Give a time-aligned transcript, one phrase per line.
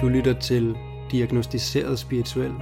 [0.00, 0.76] Du lytter til
[1.10, 2.52] Diagnostiseret Spirituel.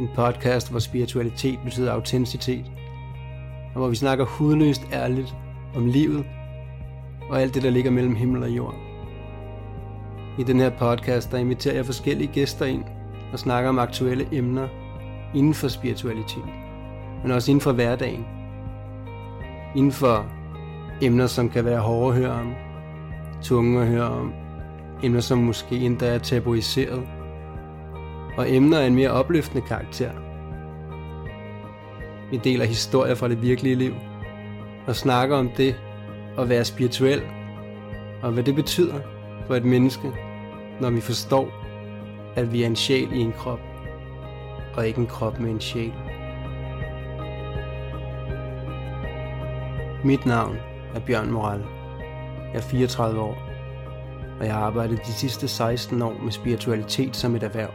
[0.00, 2.64] En podcast, hvor spiritualitet betyder autenticitet.
[3.74, 5.34] Og hvor vi snakker hudløst ærligt
[5.76, 6.24] om livet
[7.28, 8.74] og alt det, der ligger mellem himmel og jord.
[10.38, 12.84] I den her podcast, der inviterer jeg forskellige gæster ind
[13.32, 14.68] og snakker om aktuelle emner
[15.34, 16.48] inden for spiritualitet,
[17.22, 18.26] men også inden for hverdagen.
[19.76, 20.26] Inden for
[21.02, 22.54] emner, som kan være hårde at høre om,
[23.42, 24.39] tunge at høre om,
[25.02, 27.02] emner som måske endda er tabuiseret,
[28.36, 30.10] og emner af en mere opløftende karakter.
[32.30, 33.94] Vi deler historier fra det virkelige liv,
[34.86, 35.76] og snakker om det
[36.38, 37.22] at være spirituel,
[38.22, 39.00] og hvad det betyder
[39.46, 40.12] for et menneske,
[40.80, 41.48] når vi forstår,
[42.36, 43.60] at vi er en sjæl i en krop,
[44.74, 45.92] og ikke en krop med en sjæl.
[50.04, 50.56] Mit navn
[50.94, 51.64] er Bjørn Moral.
[52.52, 53.49] Jeg er 34 år
[54.40, 57.70] og jeg har arbejdet de sidste 16 år med spiritualitet som et erhverv.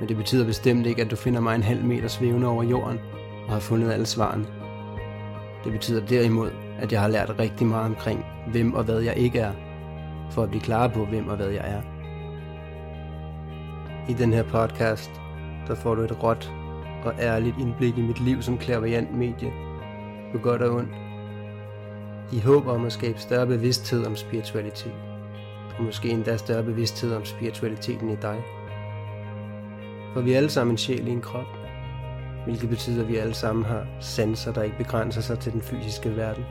[0.00, 3.00] Men det betyder bestemt ikke, at du finder mig en halv meter svævende over jorden
[3.46, 4.46] og har fundet alle svarene.
[5.64, 9.38] Det betyder derimod, at jeg har lært rigtig meget omkring, hvem og hvad jeg ikke
[9.38, 9.52] er,
[10.30, 11.82] for at blive klar på, hvem og hvad jeg er.
[14.08, 15.10] I den her podcast,
[15.68, 16.52] der får du et råt
[17.04, 19.52] og ærligt indblik i mit liv som klaverjant medie,
[20.32, 20.92] på godt og ondt,
[22.32, 25.11] i håb om at skabe større bevidsthed om spiritualitet
[25.80, 28.42] måske endda større bevidsthed om spiritualiteten i dig.
[30.14, 31.46] For vi er alle sammen en sjæl i en krop,
[32.44, 36.16] hvilket betyder, at vi alle sammen har sanser, der ikke begrænser sig til den fysiske
[36.16, 36.44] verden,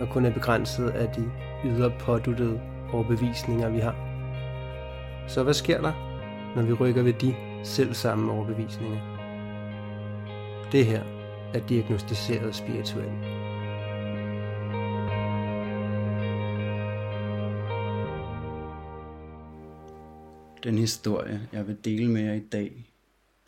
[0.00, 1.30] og kun er begrænset af de
[1.64, 2.60] ydre påduttede
[2.92, 3.96] overbevisninger, vi har.
[5.28, 5.92] Så hvad sker der,
[6.56, 7.34] når vi rykker ved de
[7.64, 8.98] selv samme overbevisninger?
[10.72, 11.02] Det her
[11.54, 13.41] er diagnostiseret spirituelt.
[20.62, 22.92] Den historie, jeg vil dele med jer i dag,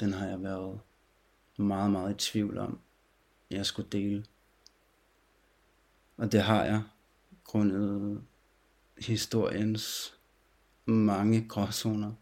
[0.00, 0.80] den har jeg været
[1.56, 2.80] meget, meget i tvivl om,
[3.50, 4.24] jeg skulle dele.
[6.16, 6.82] Og det har jeg
[7.44, 8.24] grundet
[8.98, 10.14] historiens
[10.84, 12.12] mange gråzoner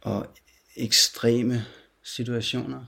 [0.00, 0.34] og
[0.76, 1.54] ekstreme
[2.02, 2.84] situationer.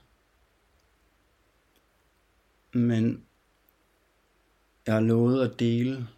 [2.73, 3.27] Men
[4.87, 6.09] jeg har lovet at dele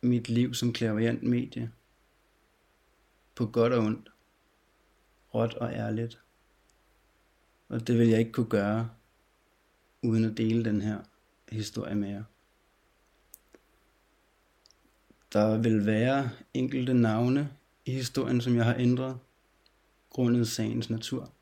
[0.00, 1.72] mit liv som klaverant medie
[3.36, 4.10] på godt og ondt,
[5.34, 6.20] råt og ærligt.
[7.68, 8.90] Og det vil jeg ikke kunne gøre,
[10.02, 10.98] uden at dele den her
[11.48, 12.24] historie med jer.
[15.32, 17.52] Der vil være enkelte navne
[17.84, 19.18] i historien, som jeg har ændret,
[20.10, 21.32] grundet sagens natur.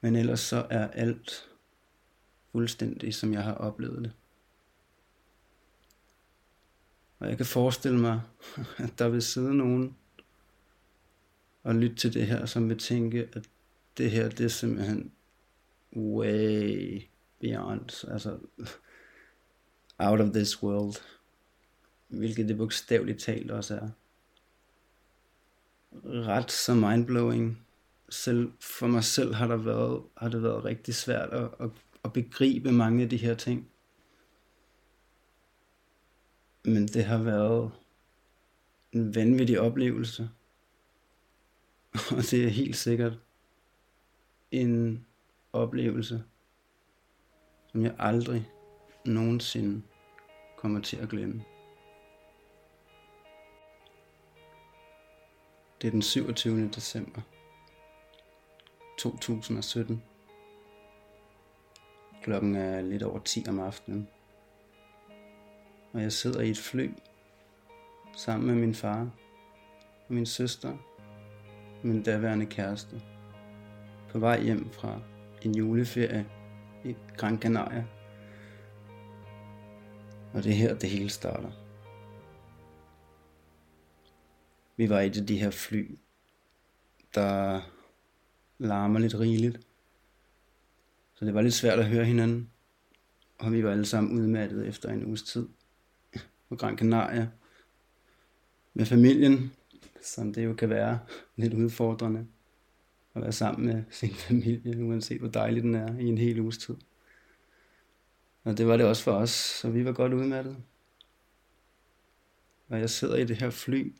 [0.00, 1.50] Men ellers så er alt
[2.52, 4.12] fuldstændig, som jeg har oplevet det.
[7.18, 8.20] Og jeg kan forestille mig,
[8.84, 9.96] at der vil sidde nogen
[11.62, 13.48] og lytte til det her, som vil tænke, at
[13.98, 15.12] det her, det er simpelthen
[15.96, 17.02] way
[17.40, 18.38] beyond, altså
[19.98, 20.94] out of this world,
[22.08, 23.88] hvilket det bogstaveligt talt også er.
[26.04, 27.58] Ret så mindblowing.
[28.08, 31.70] Selv for mig selv har, der været, har det været rigtig svært at, at,
[32.04, 33.70] at begribe mange af de her ting.
[36.64, 37.72] Men det har været
[38.92, 40.30] en vanvittig oplevelse.
[42.16, 43.18] Og det er helt sikkert
[44.50, 45.06] en
[45.52, 46.24] oplevelse,
[47.66, 48.50] som jeg aldrig
[49.04, 49.82] nogensinde
[50.56, 51.44] kommer til at glemme.
[55.80, 56.68] Det er den 27.
[56.68, 57.20] december
[58.98, 60.02] 2017.
[62.22, 64.08] Klokken er lidt over 10 om aftenen
[65.94, 66.90] og jeg sidder i et fly
[68.16, 69.10] sammen med min far
[70.08, 70.76] og min søster
[71.82, 73.02] og min daværende kæreste
[74.10, 75.00] på vej hjem fra
[75.42, 76.26] en juleferie
[76.84, 77.86] i Gran Canaria.
[80.32, 81.50] Og det er her, det hele starter.
[84.76, 85.98] Vi var i det de her fly,
[87.14, 87.60] der
[88.58, 89.60] larmer lidt rigeligt.
[91.14, 92.50] Så det var lidt svært at høre hinanden.
[93.38, 95.48] Og vi var alle sammen udmattet efter en uges tid
[96.54, 97.28] på Gran Canaria
[98.74, 99.52] med familien,
[100.02, 100.98] som det jo kan være
[101.36, 102.26] lidt udfordrende
[103.14, 106.58] at være sammen med sin familie, uanset hvor dejlig den er i en hel uges
[106.58, 106.76] tid.
[108.44, 110.56] Og det var det også for os, så vi var godt udmattet.
[112.68, 113.94] Og jeg sidder i det her fly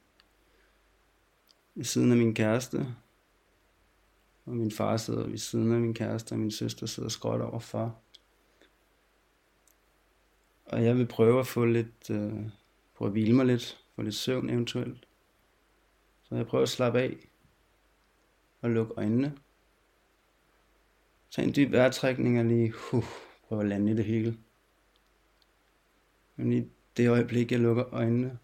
[1.74, 2.86] ved siden af min kæreste,
[4.44, 8.00] og min far sidder ved siden af min kæreste, og min søster sidder skråt overfor.
[10.64, 12.32] Og jeg vil prøve at få lidt, øh,
[12.94, 15.08] prøve at hvile mig lidt, få lidt søvn eventuelt.
[16.22, 17.16] Så jeg prøver at slappe af
[18.60, 19.38] og lukke øjnene.
[21.30, 23.04] Tag en dyb vejrtrækning og lige uh,
[23.48, 24.38] prøve at lande i det hele.
[26.36, 28.38] Men i det øjeblik, jeg lukker øjnene,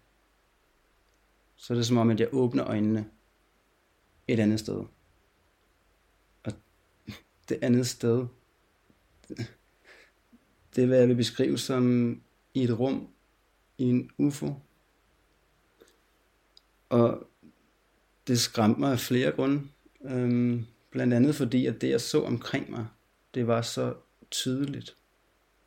[1.55, 3.09] så er det som om, at jeg åbner øjnene
[4.27, 4.83] et andet sted.
[6.43, 6.53] Og
[7.49, 8.27] det andet sted,
[10.75, 12.21] det er, hvad jeg vil beskrive som
[12.53, 13.07] i et rum,
[13.77, 14.53] i en UFO.
[16.89, 17.27] Og
[18.27, 19.61] det skræmte mig af flere grunde.
[20.03, 22.87] Øhm, blandt andet fordi, at det jeg så omkring mig,
[23.33, 23.93] det var så
[24.31, 24.95] tydeligt.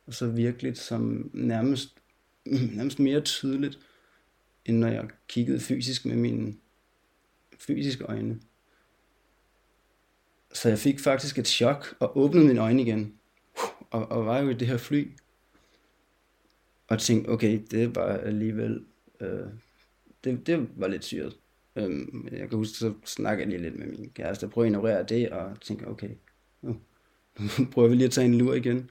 [0.07, 1.97] Og så virkeligt, som nærmest,
[2.75, 3.79] nærmest mere tydeligt,
[4.65, 6.55] end når jeg kiggede fysisk med mine
[7.59, 8.39] fysiske øjne.
[10.53, 13.14] Så jeg fik faktisk et chok og åbnede mine øjne igen.
[13.95, 15.11] Og, og var jo i det her fly.
[16.87, 18.85] Og tænkte, okay, det var alligevel...
[19.19, 19.47] Øh,
[20.23, 21.37] det, det var lidt syret.
[21.75, 25.03] Øhm, jeg kan huske, så snakkede jeg lige lidt med min kæreste, prøvede at ignorere
[25.03, 26.09] det, og tænkte, okay,
[26.61, 26.77] nu,
[27.59, 28.89] nu prøver vi lige at tage en lur igen.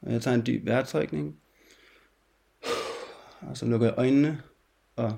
[0.00, 1.40] Og jeg tager en dyb vejrtrækning,
[3.40, 4.42] og så lukker jeg øjnene,
[4.96, 5.16] og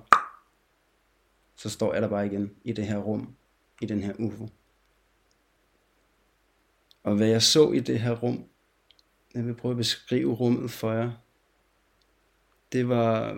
[1.55, 3.35] så står jeg der bare igen i det her rum,
[3.81, 4.49] i den her UFO.
[7.03, 8.45] Og hvad jeg så i det her rum,
[9.35, 11.11] jeg vil prøve at beskrive rummet for jer.
[12.73, 13.33] Det var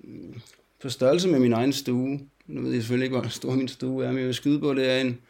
[0.00, 0.40] mm,
[0.82, 2.28] på størrelse med min egen stue.
[2.46, 4.74] Nu ved jeg selvfølgelig ikke, hvor stor min stue er, men jeg vil skyde på,
[4.74, 5.20] det er en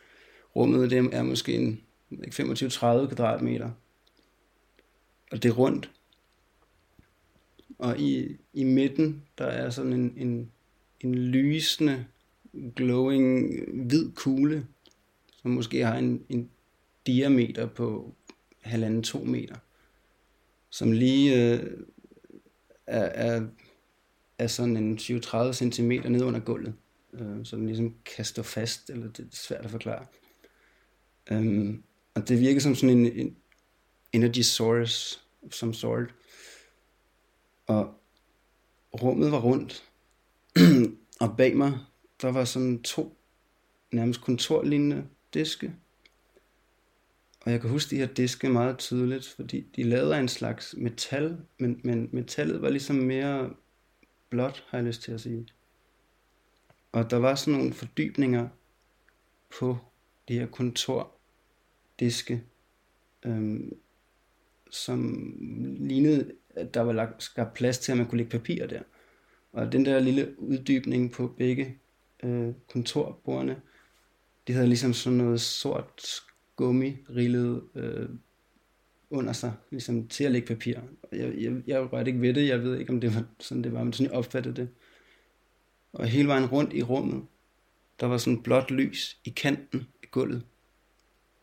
[0.57, 1.81] rummet, det er måske en
[2.13, 3.71] 25-30 kvadratmeter.
[5.31, 5.91] Og det er rundt.
[7.79, 10.51] Og i, i midten, der er sådan en, en,
[11.01, 12.05] en lysende,
[12.77, 13.55] glowing,
[13.87, 14.67] hvid kugle,
[15.43, 16.51] som måske har en, en
[17.09, 18.15] diameter på
[18.61, 19.57] halvanden to meter,
[20.71, 21.81] som lige øh,
[22.87, 23.47] er, er,
[24.39, 26.75] er sådan en 20-30 cm ned under gulvet,
[27.13, 30.07] øh, så den ligesom kan stå fast, eller det er svært at forklare.
[31.31, 31.85] Um,
[32.15, 33.37] og det virker som sådan en, en
[34.13, 36.15] energy source of some sort.
[37.67, 37.95] Og
[39.03, 39.85] rummet var rundt,
[41.21, 41.79] og bag mig,
[42.23, 43.19] der var sådan to
[43.93, 45.75] nærmest kontorlignende diske,
[47.49, 50.75] og jeg kan huske de her diske meget tydeligt, fordi de lavede af en slags
[50.79, 53.51] metal, men, men metallet var ligesom mere
[54.31, 55.49] blåt, har jeg lyst til at sige.
[56.93, 58.49] Og der var sådan nogle fordybninger
[59.59, 59.79] på
[60.29, 62.43] de her kontordiske,
[63.23, 63.77] øhm,
[64.71, 65.33] som
[65.81, 68.83] lignede, at der var lagt, skabt plads til, at man kunne lægge papir der.
[69.53, 71.79] Og den der lille uddybning på begge
[72.23, 73.61] øh, kontorbordene,
[74.47, 76.23] de havde ligesom sådan noget sort
[76.59, 78.09] gummi rillet øh,
[79.11, 80.79] under sig, ligesom til at lægge papir.
[81.13, 83.73] Jeg, jeg, jeg rørte ikke ved det, jeg ved ikke, om det var sådan, det
[83.73, 84.69] var, men sådan jeg opfattede det.
[85.93, 87.27] Og hele vejen rundt i rummet,
[88.01, 90.43] der var sådan blåt lys i kanten af gulvet.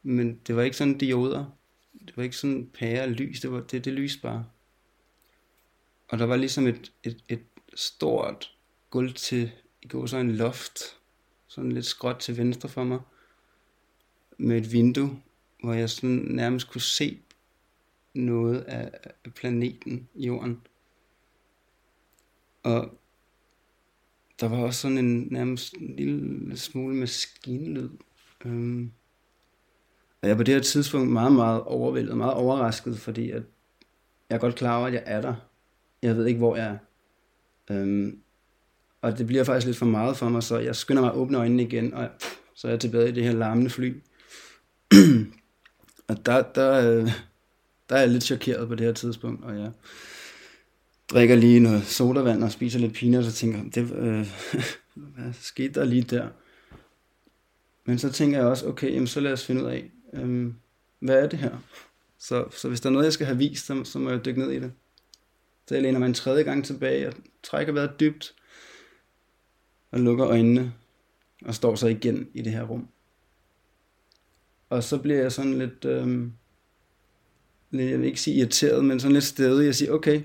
[0.04, 1.58] Men det var ikke sådan dioder.
[2.06, 4.46] Det var ikke sådan pære lys, det var det, det lys bare.
[6.08, 7.44] Og der var ligesom et, et, et
[7.76, 8.52] stort
[8.90, 10.80] gulv til, i går så en loft,
[11.48, 13.00] sådan lidt skråt til venstre for mig
[14.38, 15.22] med et vindue,
[15.64, 17.20] hvor jeg sådan nærmest kunne se
[18.14, 18.92] noget af
[19.36, 20.62] planeten Jorden.
[22.64, 22.98] Og
[24.40, 27.90] der var også sådan en nærmest en lille smule maskinlyd.
[28.46, 28.92] Øhm,
[30.22, 33.44] og jeg på det her tidspunkt meget, meget overvældet, meget overrasket, fordi at
[34.30, 35.36] jeg er godt klar over, at jeg er der.
[36.02, 36.78] Jeg ved ikke, hvor jeg er.
[37.76, 38.20] Øhm,
[39.02, 41.38] og det bliver faktisk lidt for meget for mig, så jeg skynder mig at åbne
[41.38, 42.10] øjnene igen, og
[42.54, 43.96] så er jeg tilbage i det her larmende fly.
[46.08, 47.12] og der, der, øh,
[47.90, 49.72] der er jeg lidt chokeret på det her tidspunkt, og jeg
[51.10, 54.28] drikker lige noget sodavand og spiser lidt peanuts og tænker, det, øh,
[55.16, 56.28] hvad skete der lige der?
[57.86, 60.54] Men så tænker jeg også, okay, jamen så lad os finde ud af, øh,
[61.00, 61.58] hvad er det her?
[62.20, 64.40] Så, så hvis der er noget, jeg skal have vist, så, så må jeg dykke
[64.40, 64.72] ned i det.
[65.68, 68.34] Så jeg læner mig en tredje gang tilbage og trækker vejret dybt
[69.92, 70.74] og lukker øjnene
[71.46, 72.88] og står så igen i det her rum.
[74.76, 76.30] Og så bliver jeg sådan lidt, øh,
[77.72, 79.66] lidt, jeg vil ikke sige irriteret, men sådan lidt stedig.
[79.66, 80.22] Jeg siger, okay,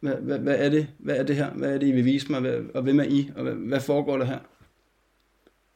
[0.00, 0.88] hvad, hvad, hvad er det?
[0.98, 1.50] Hvad er det her?
[1.50, 2.40] Hvad er det, I vil vise mig?
[2.40, 3.30] Hvad, og hvem er I?
[3.36, 4.38] Og hvad, hvad foregår der her?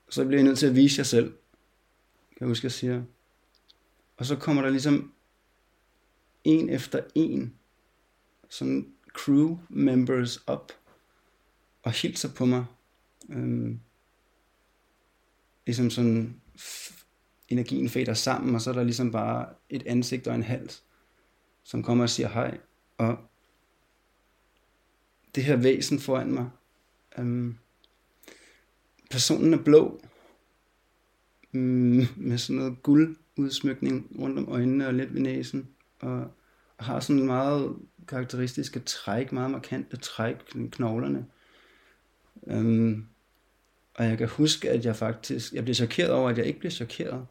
[0.08, 1.26] Så bliver jeg nødt til at vise jer selv.
[2.30, 3.02] Kan jeg huske, jeg siger.
[4.16, 5.12] Og så kommer der ligesom
[6.44, 7.54] en efter en
[8.48, 10.72] sådan crew members op
[11.82, 12.64] og hilser på mig.
[13.30, 13.80] Øhm,
[15.66, 16.40] ligesom sådan
[17.48, 20.82] energien fader sammen, og så er der ligesom bare et ansigt og en hals,
[21.64, 22.58] som kommer og siger hej.
[22.98, 23.18] Og
[25.34, 26.50] det her væsen foran mig.
[27.18, 27.56] Øhm,
[29.10, 30.00] personen er blå,
[31.54, 35.68] øhm, med sådan noget guldudsmykning rundt om øjnene og lidt ved næsen,
[36.00, 36.30] og
[36.76, 37.76] har sådan meget
[38.08, 40.36] karakteristiske træk, meget markante træk,
[40.70, 41.26] knoglerne.
[42.46, 43.06] Øhm,
[43.94, 46.70] og jeg kan huske, at jeg faktisk, jeg blev chokeret over, at jeg ikke blev
[46.70, 47.26] chokeret,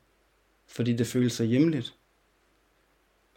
[0.75, 1.95] fordi det føles så hjemligt.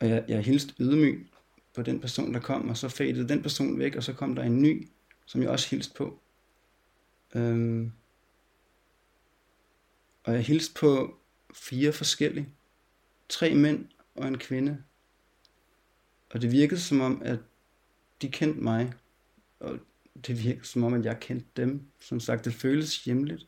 [0.00, 1.30] Og jeg, jeg hilste ydmyg
[1.75, 4.42] på den person, der kom, og så fadede den person væk, og så kom der
[4.42, 4.88] en ny,
[5.26, 6.21] som jeg også hilste på.
[7.35, 7.92] Øhm,
[10.25, 11.18] og jeg hilste på
[11.54, 12.49] fire forskellige.
[13.28, 14.83] Tre mænd og en kvinde.
[16.30, 17.38] Og det virkede som om, at
[18.23, 18.92] de kendte mig.
[19.61, 19.78] Og
[20.26, 21.87] det virkede som om, at jeg kendte dem.
[22.00, 23.47] Som sagt, det føles hjemligt.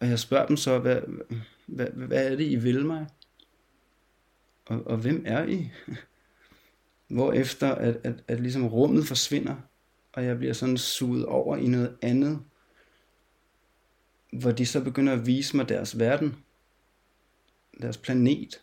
[0.00, 1.02] Og jeg spørger dem så, hvad,
[1.66, 3.06] hvad, hvad er det, I vil mig?
[4.66, 5.70] Og, og hvem er I?
[7.14, 9.56] Hvor efter at, at, at ligesom rummet forsvinder,
[10.12, 12.40] og jeg bliver sådan suget over i noget andet,
[14.32, 16.36] hvor de så begynder at vise mig deres verden,
[17.80, 18.62] deres planet.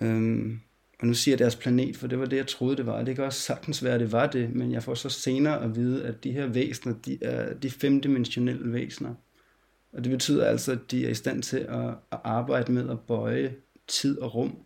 [0.00, 0.60] Øhm,
[1.00, 3.02] og nu siger jeg deres planet, for det var det, jeg troede, det var.
[3.02, 6.06] Det kan også sagtens være, det var det, men jeg får så senere at vide,
[6.06, 9.14] at de her væsener, de er de femdimensionelle væsener.
[9.96, 13.00] Og det betyder altså, at de er i stand til at, at arbejde med at
[13.00, 13.54] bøje
[13.88, 14.58] tid og rum.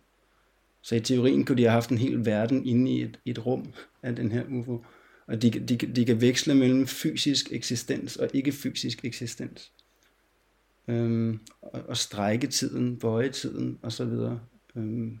[0.81, 3.73] Så i teorien kunne de have haft en hel verden inde i et, et rum
[4.03, 4.85] af den her UFO.
[5.27, 9.71] Og de, de, de kan veksle mellem fysisk eksistens og ikke fysisk eksistens.
[10.87, 14.11] Øhm, og, og strække tiden, bøje tiden osv.
[14.75, 15.19] Øhm,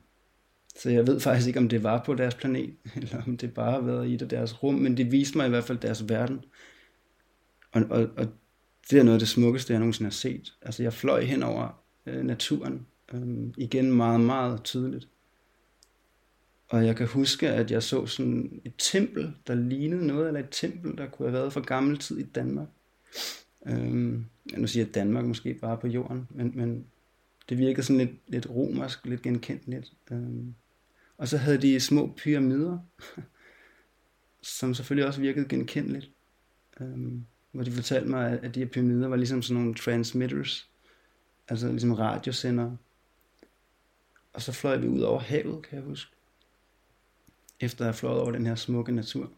[0.75, 3.71] så jeg ved faktisk ikke, om det var på deres planet, eller om det bare
[3.71, 6.43] har været i deres rum, men det viste mig i hvert fald deres verden.
[7.71, 8.27] Og, og, og
[8.89, 10.53] det er noget af det smukkeste, jeg nogensinde har set.
[10.61, 15.07] Altså jeg fløj hen over øh, naturen, øh, igen meget, meget tydeligt.
[16.67, 20.49] Og jeg kan huske, at jeg så sådan et tempel, der lignede noget, eller et
[20.51, 22.67] tempel, der kunne have været fra gammel tid i Danmark.
[23.67, 24.25] Øhm,
[24.57, 26.85] nu siger jeg Danmark måske bare på jorden, men, men
[27.49, 29.93] det virkede sådan lidt, lidt romersk, lidt genkendeligt.
[30.11, 30.55] Øhm,
[31.17, 32.77] og så havde de små pyramider,
[34.59, 36.11] som selvfølgelig også virkede genkendeligt.
[36.79, 40.69] Øhm, hvor de fortalte mig, at de her pyramider var ligesom sådan nogle transmitters,
[41.47, 42.75] altså ligesom radiosender.
[44.33, 46.11] Og så fløj vi ud over havet, kan jeg huske.
[47.59, 49.31] Efter at have fløjet over den her smukke natur.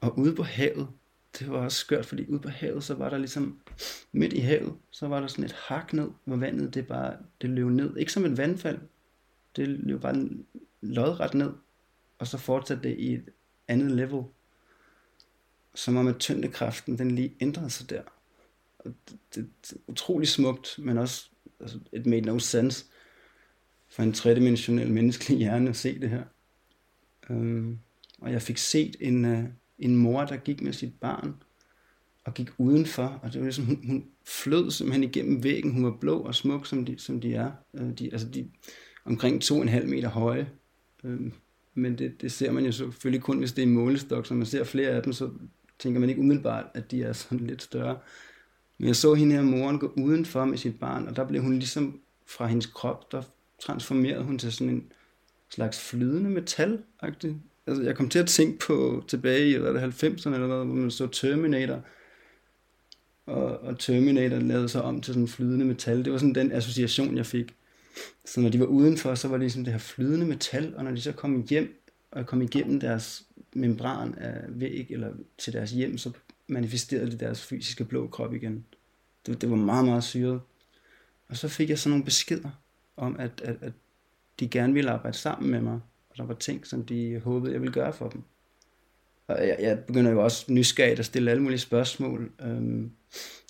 [0.00, 0.88] Og ude på havet,
[1.38, 3.60] det var også skørt, fordi ude på havet, så var der ligesom,
[4.12, 7.50] midt i havet, så var der sådan et hak ned, hvor vandet det bare, det
[7.50, 7.96] løb ned.
[7.96, 8.78] Ikke som et vandfald,
[9.56, 10.28] det løb bare
[10.80, 11.52] lodret ned,
[12.18, 13.28] og så fortsatte det i et
[13.68, 14.22] andet level.
[15.74, 18.02] Som om at tyngdekraften, den lige ændrede sig der.
[18.78, 21.28] Og det, det, det er utrolig smukt, men også,
[21.60, 22.84] altså, it made no sense
[23.88, 26.22] for en tredimensionel menneskelig hjerne at se det her.
[27.30, 27.78] Um,
[28.18, 29.44] og jeg fik set en, uh,
[29.78, 31.34] en mor, der gik med sit barn,
[32.24, 35.96] og gik udenfor, og det var ligesom, hun, hun flød simpelthen igennem væggen, hun var
[36.00, 37.52] blå og smuk, som de, som de er.
[37.72, 38.50] Uh, de, altså de
[39.04, 40.50] omkring 2,5 meter høje,
[41.04, 41.32] uh,
[41.74, 44.64] men det, det ser man jo selvfølgelig kun, hvis det er målestok, så man ser
[44.64, 45.30] flere af dem, så
[45.78, 47.98] tænker man ikke umiddelbart, at de er sådan lidt større.
[48.78, 51.52] Men jeg så hende her moren gå udenfor med sit barn, og der blev hun
[51.52, 53.22] ligesom fra hendes krop, der
[53.62, 54.92] transformerede hun til sådan en
[55.50, 57.32] slags flydende metal -agtig.
[57.66, 61.06] Altså, jeg kom til at tænke på tilbage i 90'erne eller noget, hvor man så
[61.06, 61.80] Terminator,
[63.26, 66.04] og, og Terminator lavede sig om til sådan flydende metal.
[66.04, 67.54] Det var sådan den association, jeg fik.
[68.24, 70.90] Så når de var udenfor, så var det ligesom det her flydende metal, og når
[70.90, 71.83] de så kom hjem,
[72.14, 76.12] og kom igennem deres membran af væg, eller til deres hjem, så
[76.46, 78.64] manifesterede de deres fysiske blå krop igen.
[79.26, 80.40] Det, det var meget, meget syret.
[81.28, 82.50] Og så fik jeg sådan nogle beskeder
[82.96, 83.72] om, at, at, at
[84.40, 85.80] de gerne ville arbejde sammen med mig,
[86.10, 88.22] og der var ting, som de håbede, jeg ville gøre for dem.
[89.26, 92.90] Og jeg, jeg begynder jo også nysgerrigt at stille alle mulige spørgsmål, øhm,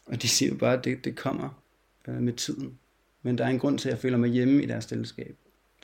[0.06, 1.62] og de siger jo bare, at det, det kommer
[2.08, 2.78] øh, med tiden.
[3.22, 5.36] Men der er en grund til, at jeg føler mig hjemme i deres selskab.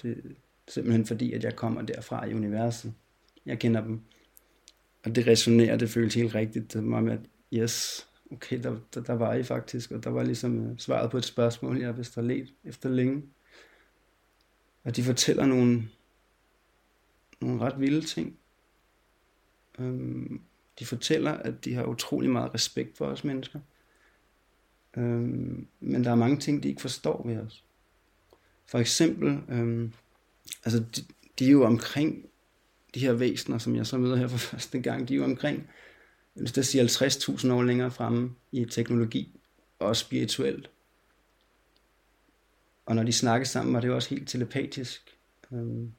[0.02, 0.36] Det
[0.70, 2.94] simpelthen fordi, at jeg kommer derfra i universet.
[3.46, 4.00] Jeg kender dem.
[5.04, 6.70] Og det resonerer, det føles helt rigtigt.
[6.70, 7.20] til mig med, at
[7.52, 11.16] yes, okay, der, der, der var I faktisk, og der var ligesom øh, svaret på
[11.16, 13.22] et spørgsmål, jeg har let efter længe.
[14.84, 15.88] Og de fortæller nogle,
[17.40, 18.36] nogle ret vilde ting.
[19.78, 20.40] Øhm,
[20.78, 23.60] de fortæller, at de har utrolig meget respekt for os mennesker.
[24.96, 27.64] Øhm, men der er mange ting, de ikke forstår ved os.
[28.66, 29.92] For eksempel, øhm,
[30.64, 31.02] altså de,
[31.38, 32.24] de er jo omkring
[32.94, 35.68] de her væsener, som jeg så møder her for første gang, de er jo omkring,
[36.34, 39.40] hvis der siger 50.000 år længere fremme i teknologi
[39.78, 40.70] og spirituelt.
[42.86, 45.16] Og når de snakkede sammen, var det jo også helt telepatisk.
[45.52, 45.92] Øhm,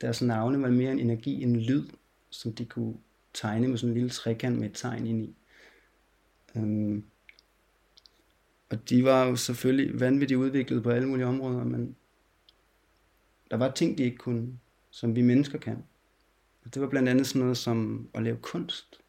[0.00, 1.84] deres navne var mere en energi, en lyd,
[2.30, 2.94] som de kunne
[3.34, 5.34] tegne med sådan en lille trekant med et tegn ind i.
[6.56, 7.04] Øhm,
[8.70, 11.96] og de var jo selvfølgelig vanvittigt udviklet på alle mulige områder, men
[13.50, 14.58] der var ting, de ikke kunne,
[14.90, 15.84] som vi mennesker kan.
[16.64, 19.00] Og det var blandt andet sådan noget som at lave kunst,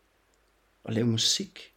[0.85, 1.73] at lave musik,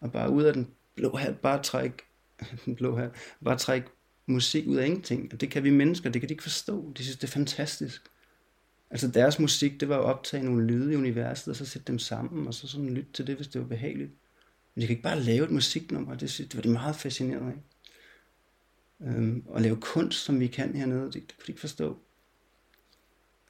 [0.00, 1.96] og bare ud af den blå hat, bare trække,
[2.64, 3.10] den blå hat,
[3.44, 3.88] bare trække
[4.26, 5.32] musik ud af ingenting.
[5.32, 6.92] Og det kan vi mennesker, det kan de ikke forstå.
[6.98, 8.02] De synes, det er fantastisk.
[8.90, 11.98] Altså deres musik, det var at optage nogle lyde i universet, og så sætte dem
[11.98, 14.10] sammen, og så sådan lytte til det, hvis det var behageligt.
[14.74, 17.52] Men de kan ikke bare lave et musiknummer, det, synes, det var de meget fascinerende
[17.52, 17.58] af.
[19.02, 21.98] Øhm, og lave kunst, som vi kan hernede, det, det kunne de ikke forstå.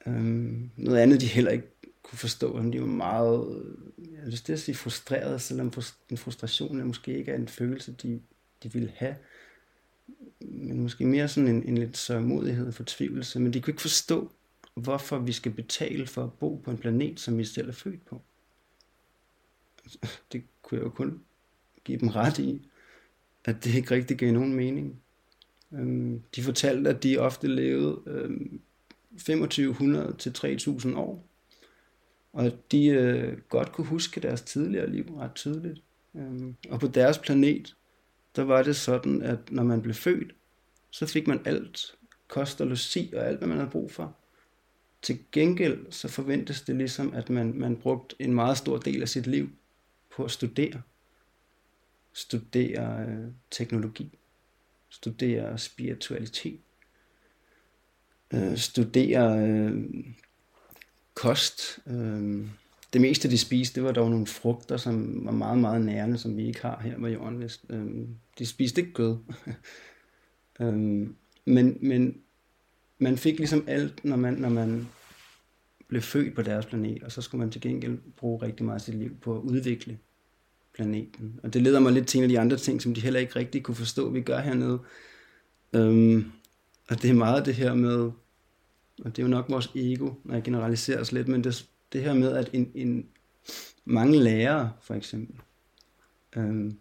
[0.05, 1.67] Øhm, noget andet, de heller ikke
[2.03, 3.63] kunne forstå, at de var meget,
[3.97, 5.73] jeg lyst til at sige frustrerede, selvom
[6.09, 8.21] en frustration er måske ikke er en følelse, de,
[8.63, 9.15] de ville have,
[10.39, 14.31] men måske mere sådan en, en lidt sørgmodighed og fortvivlelse, men de kunne ikke forstå,
[14.73, 18.05] hvorfor vi skal betale for at bo på en planet, som vi selv er født
[18.05, 18.21] på.
[20.31, 21.23] Det kunne jeg jo kun
[21.83, 22.69] give dem ret i,
[23.45, 25.01] at det ikke rigtig gav nogen mening.
[25.73, 27.99] Øhm, de fortalte, at de ofte levede
[29.11, 31.27] 2500 øhm, til 3000 år,
[32.33, 35.81] og de øh, godt kunne huske deres tidligere liv ret tydeligt.
[36.15, 37.75] Øhm, og på deres planet,
[38.35, 40.35] der var det sådan, at når man blev født,
[40.89, 41.95] så fik man alt,
[42.27, 44.15] kost og logi og alt, hvad man havde brug for.
[45.01, 49.09] Til gengæld så forventes det ligesom, at man, man brugte en meget stor del af
[49.09, 49.49] sit liv
[50.15, 50.81] på at studere.
[52.13, 54.17] Studere øh, teknologi.
[54.91, 56.59] Studere spiritualitet.
[58.33, 59.85] Øh, studere øh,
[61.13, 61.79] kost.
[61.87, 62.47] Øh,
[62.93, 66.37] det meste de spiste, det var dog nogle frugter, som var meget, meget nærende, som
[66.37, 67.37] vi ikke har her på jorden.
[67.37, 68.07] Hvis, øh,
[68.39, 69.17] de spiste ikke kød.
[70.61, 70.73] øh,
[71.45, 72.21] men, men
[72.97, 74.87] man fik ligesom alt, når man, når man
[75.87, 78.81] blev født på deres planet, og så skulle man til gengæld bruge rigtig meget af
[78.81, 79.99] sit liv på at udvikle
[80.73, 81.39] planeten.
[81.43, 83.35] Og det leder mig lidt til en af de andre ting, som de heller ikke
[83.35, 84.79] rigtig kunne forstå, vi gør hernede.
[85.73, 86.31] Øhm,
[86.89, 88.11] og det er meget det her med,
[89.05, 92.01] og det er jo nok vores ego, når jeg generaliserer os lidt, men det, det
[92.01, 93.05] her med, at en, en,
[93.85, 95.35] mange lærere, for eksempel,
[96.35, 96.77] øhm,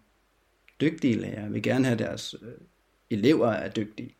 [0.81, 2.53] dygtige lærere, vil gerne have deres øh,
[3.11, 4.14] elever er dygtige,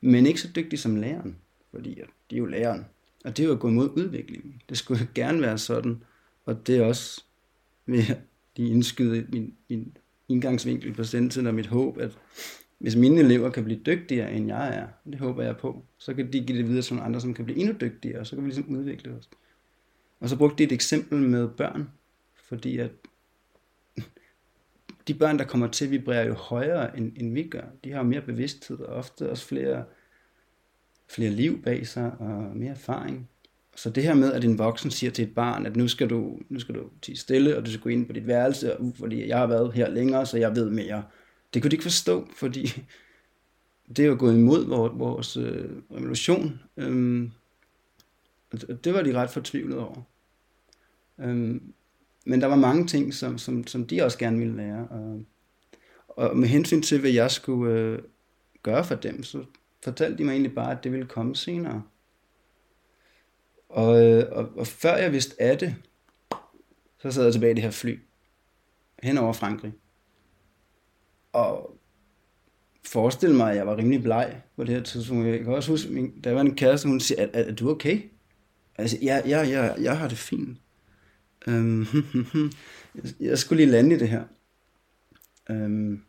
[0.00, 1.36] men ikke så dygtige som læreren,
[1.70, 2.86] fordi at de er jo læreren.
[3.24, 4.62] Og det er jo at gå imod udviklingen.
[4.68, 6.02] Det skulle gerne være sådan,
[6.44, 7.24] og det er også
[7.86, 8.04] ved
[8.56, 9.96] lige indskyde min, min
[10.28, 12.18] indgangsvinkel på sendtiden og mit håb, at
[12.78, 16.32] hvis mine elever kan blive dygtigere, end jeg er, det håber jeg på, så kan
[16.32, 18.44] de give det videre til nogle andre, som kan blive endnu dygtigere, og så kan
[18.44, 19.30] vi ligesom udvikle os.
[20.20, 21.90] Og så brugte de et eksempel med børn,
[22.48, 22.90] fordi at
[25.08, 27.64] de børn, der kommer til, vibrerer jo højere, end, end vi gør.
[27.84, 29.84] De har mere bevidsthed, og ofte også flere,
[31.08, 33.28] flere liv bag sig, og mere erfaring.
[33.76, 36.38] Så det her med, at en voksen siger til et barn, at nu skal du,
[36.48, 38.96] nu skal du tige stille, og du skal gå ind på dit værelse, og, uh,
[38.96, 41.02] fordi jeg har været her længere, så jeg ved mere.
[41.54, 42.82] Det kunne de ikke forstå, fordi
[43.96, 46.60] det er jo gået imod vores, vores øh, revolution.
[46.76, 47.30] Øhm,
[48.84, 50.02] det var de ret fortvivlet over.
[51.20, 51.72] Øhm,
[52.26, 54.88] men der var mange ting, som, som, som de også gerne ville lære.
[54.88, 55.24] Og,
[56.08, 57.98] og med hensyn til, hvad jeg skulle øh,
[58.62, 59.44] gøre for dem, så
[59.84, 61.82] fortalte de mig egentlig bare, at det ville komme senere.
[63.74, 65.74] Og, øh, og, og før jeg vidste af det,
[66.98, 67.98] så sad jeg tilbage i det her fly,
[69.02, 69.72] hen over Frankrig.
[71.32, 71.78] Og
[72.86, 75.26] forestil mig, at jeg var rimelig bleg på det her tidspunkt.
[75.26, 78.00] Jeg kan også huske, min, der var en kæreste, hun siger, er, er, du okay?
[78.78, 80.58] Altså, ja, ja, ja, jeg har det fint.
[81.46, 81.86] Um,
[83.20, 84.24] jeg skulle lige lande i det her.
[85.50, 86.04] Um,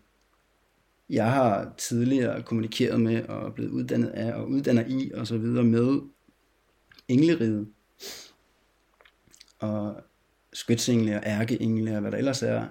[1.09, 5.63] jeg har tidligere kommunikeret med og blevet uddannet af og uddanner i og så videre
[5.63, 5.99] med
[7.07, 7.67] engleriget.
[9.59, 10.03] Og
[10.53, 12.67] skytsengle og ærkeengle og hvad der ellers er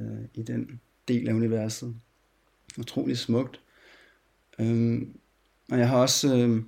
[0.00, 1.94] øh, i den del af universet.
[2.78, 3.60] Utrolig smukt.
[4.58, 5.18] Øhm,
[5.70, 6.62] og jeg har også øh,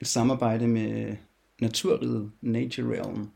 [0.00, 1.16] et samarbejde med
[1.60, 3.30] naturriget, Nature Realm.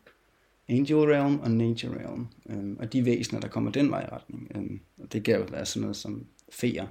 [0.68, 2.26] Angel Realm og Nature Realm.
[2.50, 4.50] Øhm, og de væsener, der kommer den vej i retning.
[4.54, 6.86] Øhm, og det kan jo være sådan noget som feer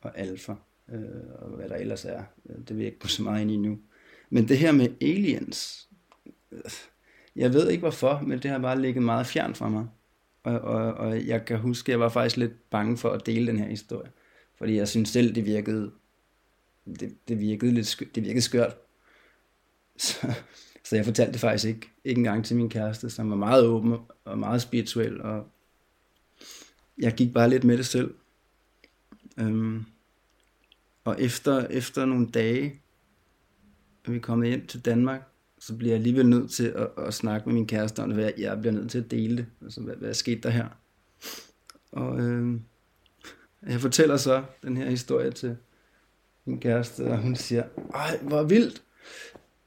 [0.00, 0.54] og alfa
[0.88, 1.02] øh,
[1.38, 2.22] og hvad der ellers er.
[2.48, 3.78] Øh, det vil jeg ikke gå så meget ind i nu.
[4.32, 5.88] Men det her med aliens,
[7.36, 9.86] jeg ved ikke hvorfor, men det har bare ligget meget fjern fra mig.
[10.42, 13.46] Og, og, og jeg kan huske, at jeg var faktisk lidt bange for at dele
[13.46, 14.10] den her historie.
[14.58, 15.90] Fordi jeg synes selv, det virkede,
[17.00, 18.76] det, det virkede lidt skørt, det virkede skørt.
[19.96, 20.34] Så,
[20.84, 23.96] så jeg fortalte det faktisk ikke, ikke engang til min kæreste, som var meget åben
[24.24, 25.22] og meget spirituel.
[25.22, 25.46] Og
[26.98, 28.14] jeg gik bare lidt med det selv.
[29.38, 29.84] Øhm,
[31.04, 32.82] og efter, efter nogle dage,
[34.04, 35.20] at vi kommet hjem til Danmark,
[35.60, 38.30] så bliver jeg alligevel nødt til at, at snakke med min kæreste om det, hvad
[38.38, 40.66] jeg bliver nødt til at dele det, altså hvad, hvad er sket der her.
[41.92, 42.60] Og øh,
[43.66, 45.56] jeg fortæller så den her historie til
[46.44, 48.82] min kæreste, og hun siger, ej, hvor vildt,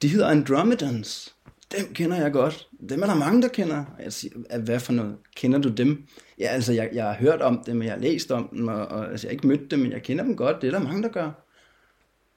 [0.02, 1.36] de hedder Andromedans,
[1.71, 3.86] dem kender jeg godt, dem er der mange, der kender.
[3.98, 6.08] Og jeg siger, hvad for noget, kender du dem?
[6.39, 8.88] Ja, altså, jeg, jeg har hørt om dem, og jeg har læst om dem, og,
[8.88, 10.84] og altså, jeg har ikke mødt dem, men jeg kender dem godt, det er der
[10.84, 11.44] mange, der gør.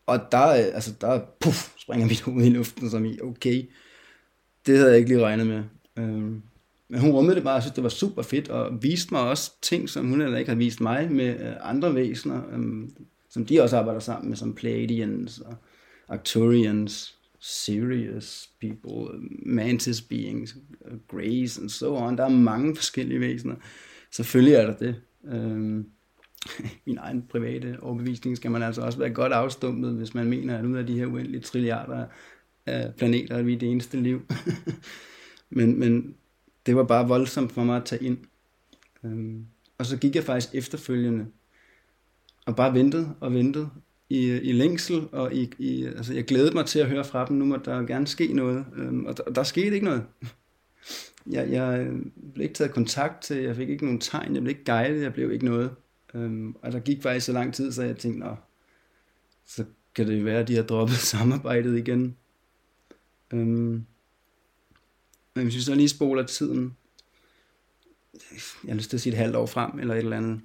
[0.08, 3.70] Og der, øh, altså, der puff, springer mit hoved i luften, som i, okay,
[4.66, 5.62] det havde jeg ikke lige regnet med.
[5.98, 6.42] Øhm,
[6.88, 9.52] men hun rummede det bare, og synes, det var super fedt, og viste mig også
[9.62, 12.90] ting, som hun heller ikke havde vist mig med øh, andre væsener, øhm,
[13.30, 15.54] som de også arbejder sammen med, som Pleiadians og
[16.08, 20.56] Arcturians, Serious people, Mantis beings,
[21.08, 22.18] Greys and so on.
[22.18, 23.54] Der er mange forskellige væsener.
[24.12, 24.94] Selvfølgelig er der det.
[25.24, 25.86] Øhm,
[26.86, 30.64] min egen private overbevisning skal man altså også være godt afstumpet, hvis man mener, at
[30.64, 32.06] ud af de her uendelige trilliarder
[32.66, 34.22] af planeter, er vi det eneste liv.
[35.50, 36.14] men, men
[36.66, 38.18] det var bare voldsomt for mig at tage ind.
[39.04, 39.46] Øhm,
[39.78, 41.26] og så gik jeg faktisk efterfølgende
[42.46, 43.70] og bare ventede og ventede
[44.10, 47.36] i, i længsel, og i, i, altså jeg glædede mig til at høre fra dem,
[47.36, 50.04] nu må der gerne ske noget, øhm, og der, der skete ikke noget.
[51.30, 52.02] Jeg, jeg øh,
[52.34, 55.12] blev ikke taget kontakt til, jeg fik ikke nogen tegn, jeg blev ikke guidet, jeg
[55.12, 55.70] blev ikke noget.
[56.14, 58.36] Øhm, og der gik faktisk så lang tid, så jeg tænkte, Nå,
[59.44, 62.16] så kan det være, at de har droppet samarbejdet igen.
[63.32, 63.86] Øhm,
[65.34, 66.76] men hvis vi så lige spoler tiden,
[68.64, 70.40] jeg har lyst til at sige et halvt år frem, eller et eller andet,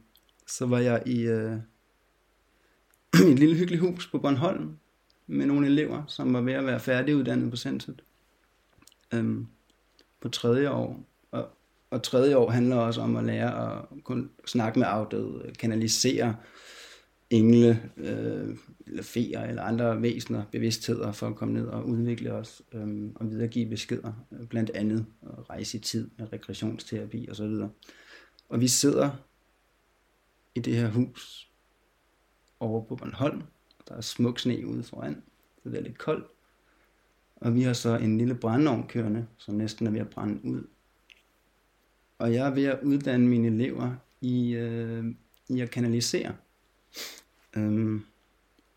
[0.48, 1.58] så var jeg i øh,
[3.32, 4.78] et lille hyggeligt hus på Bornholm,
[5.28, 8.04] med nogle elever, som var ved at være færdiguddannet på centret.
[9.14, 9.48] Øhm,
[10.20, 11.04] på tredje år.
[11.32, 11.50] Og,
[11.94, 16.36] og tredje år handler også om at lære at kun snakke med afdøde, kanalisere
[17.30, 22.62] engle, øh, eller feer eller andre væsener, bevidstheder for at komme ned og udvikle os
[22.74, 27.44] øh, og videregive beskeder, øh, blandt andet at rejse i tid med regressionsterapi osv.
[27.44, 27.70] Og,
[28.50, 29.10] og vi sidder
[30.56, 31.50] i det her hus
[32.60, 33.42] over på Bornholm.
[33.88, 35.24] Der er smuk sne ude foran,
[35.64, 36.26] så det er lidt koldt.
[37.36, 40.64] Og vi har så en lille brændeovn kørende, som næsten er ved at brænde ud.
[42.18, 45.06] Og jeg er ved at uddanne mine elever i, øh,
[45.50, 46.36] i at kanalisere.
[47.58, 48.06] Øhm,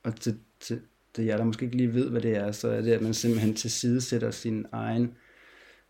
[0.02, 0.80] og til, til,
[1.14, 3.14] til jer, der måske ikke lige ved, hvad det er, så er det, at man
[3.14, 5.14] simpelthen tilsidesætter sin egen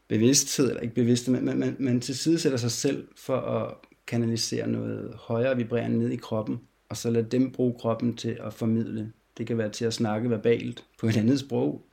[0.08, 3.74] bevidsthed, eller ikke bevidsthed, men man, man, man tilsidesætter sig selv for at
[4.06, 8.54] kanalisere noget højere vibrerende ned i kroppen, og så lade dem bruge kroppen til at
[8.54, 9.12] formidle.
[9.38, 11.86] Det kan være til at snakke verbalt på et andet sprog,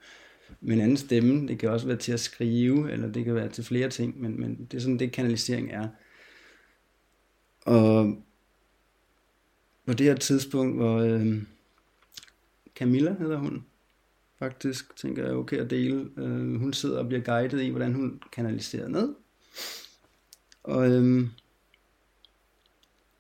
[0.63, 1.47] med en anden stemme.
[1.47, 4.39] Det kan også være til at skrive, eller det kan være til flere ting, men,
[4.39, 5.87] men det er sådan, det kanalisering er.
[7.61, 8.23] Og
[9.85, 11.43] på det her tidspunkt, hvor øh,
[12.75, 13.65] Camilla hedder hun,
[14.39, 16.09] faktisk tænker jeg okay at dele.
[16.17, 19.15] Øh, hun sidder og bliver guidet i, hvordan hun kanaliserer ned.
[20.63, 21.27] Og øh,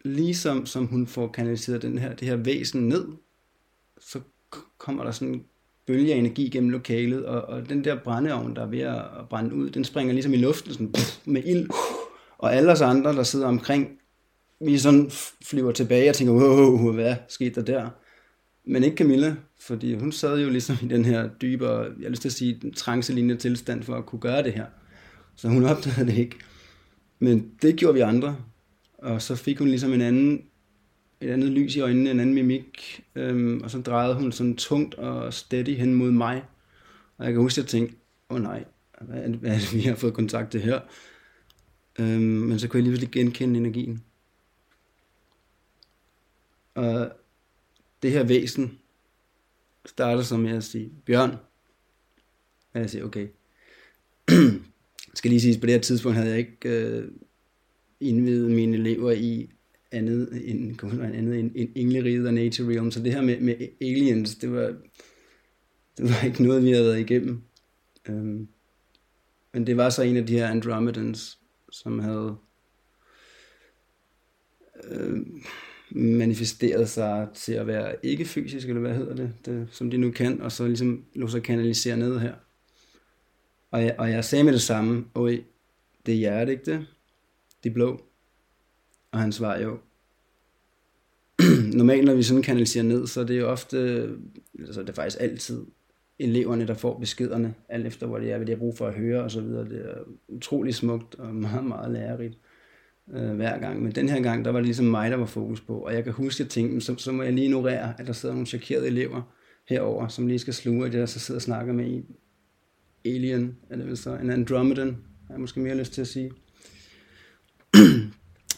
[0.01, 3.07] ligesom som hun får kanaliseret den her, det her væsen ned,
[3.99, 4.21] så
[4.77, 5.45] kommer der sådan en
[5.87, 9.55] bølge af energi gennem lokalet, og, og den der brændeovn, der er ved at brænde
[9.55, 11.69] ud, den springer ligesom i luften sådan, pff, med ild,
[12.37, 13.89] og alle os andre, der sidder omkring,
[14.61, 15.11] vi sådan
[15.45, 17.89] flyver tilbage og tænker, wow, hvad skete der der?
[18.65, 22.21] Men ikke Camilla, fordi hun sad jo ligesom i den her dybere, jeg har lyst
[22.21, 24.65] til at sige, trancelignende tilstand for at kunne gøre det her.
[25.35, 26.35] Så hun opdagede det ikke.
[27.19, 28.35] Men det gjorde vi andre.
[28.97, 30.41] Og så fik hun ligesom en anden,
[31.23, 33.03] et andet lys i øjnene, en anden mimik.
[33.15, 36.45] Øhm, og så drejede hun sådan tungt og steady hen mod mig.
[37.17, 37.95] Og jeg kan huske, at jeg tænkte,
[38.29, 38.63] åh oh, nej,
[39.01, 40.81] hvad er, det, hvad er det, vi har fået kontakt til her?
[41.99, 44.03] Øhm, men så kunne jeg alligevel genkende energien.
[46.75, 47.11] Og
[48.03, 48.79] det her væsen
[49.85, 51.35] starter som med at sige, Bjørn.
[52.73, 53.27] Og jeg siger, okay.
[55.13, 57.11] skal lige sige, på det her tidspunkt havde jeg ikke øh,
[57.99, 59.52] indvidet mine elever i
[59.93, 62.91] andet end, andet end, end engleriget og nature realm.
[62.91, 64.75] Så det her med, med aliens, det var,
[65.97, 67.41] det var ikke noget, vi havde været igennem.
[68.09, 68.47] Um,
[69.53, 71.39] men det var så en af de her Andromedans,
[71.71, 72.35] som havde
[74.89, 75.21] øh,
[75.91, 80.11] manifesteret sig til at være ikke fysisk, eller hvad hedder det, det, som de nu
[80.11, 82.33] kan, og så ligesom lå sig kanalisere ned her.
[83.71, 85.31] Og jeg, og jeg sagde med det samme, og
[86.05, 86.87] det er hjertet, ikke det?
[87.63, 88.01] De blå.
[89.13, 89.77] Og han svarer jo,
[91.79, 94.09] normalt når vi sådan kanaliserer ned, så er det jo ofte,
[94.59, 95.65] altså det er faktisk altid
[96.19, 98.93] eleverne, der får beskederne, alt efter hvor det er, hvad de har brug for at
[98.93, 99.69] høre og så videre.
[99.69, 99.97] Det er
[100.27, 102.37] utrolig smukt og meget, meget lærerigt
[103.13, 103.83] øh, hver gang.
[103.83, 105.77] Men den her gang, der var det ligesom mig, der var fokus på.
[105.79, 108.13] Og jeg kan huske, at jeg tænkte, så, så må jeg lige ignorere, at der
[108.13, 109.21] sidder nogle chokerede elever
[109.69, 112.05] herover, som lige skal sluge, i det, der så sidder og snakker med en.
[113.05, 114.97] alien, eller det så, en Andromedan,
[115.27, 116.31] har jeg måske mere lyst til at sige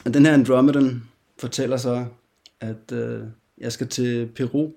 [0.06, 1.04] og den her Andromedan
[1.40, 2.06] fortæller så,
[2.60, 3.24] at øh,
[3.58, 4.72] jeg skal til Peru,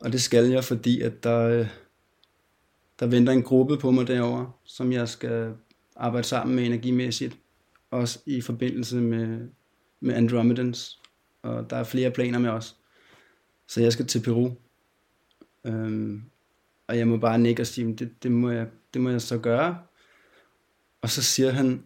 [0.00, 1.68] og det skal jeg, fordi at der, øh,
[3.00, 5.54] der venter en gruppe på mig derovre, som jeg skal
[5.96, 7.36] arbejde sammen med energimæssigt,
[7.90, 9.48] også i forbindelse med,
[10.00, 11.00] med Andromedans,
[11.42, 12.76] og der er flere planer med os.
[13.66, 14.50] Så jeg skal til Peru,
[15.64, 16.22] øhm,
[16.86, 19.38] og jeg må bare nikke og sige, det, det, må jeg, det må jeg så
[19.38, 19.78] gøre.
[21.02, 21.84] Og så siger han,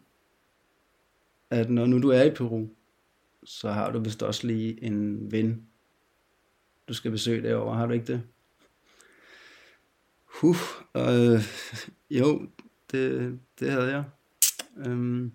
[1.51, 2.67] at når nu du er i Peru,
[3.45, 5.67] så har du vist også lige en ven,
[6.89, 8.23] du skal besøge derovre, har du ikke det?
[10.25, 10.57] Huh,
[10.97, 11.43] øh,
[12.11, 12.47] jo,
[12.93, 14.05] det, det havde jeg.
[14.87, 15.33] Øhm,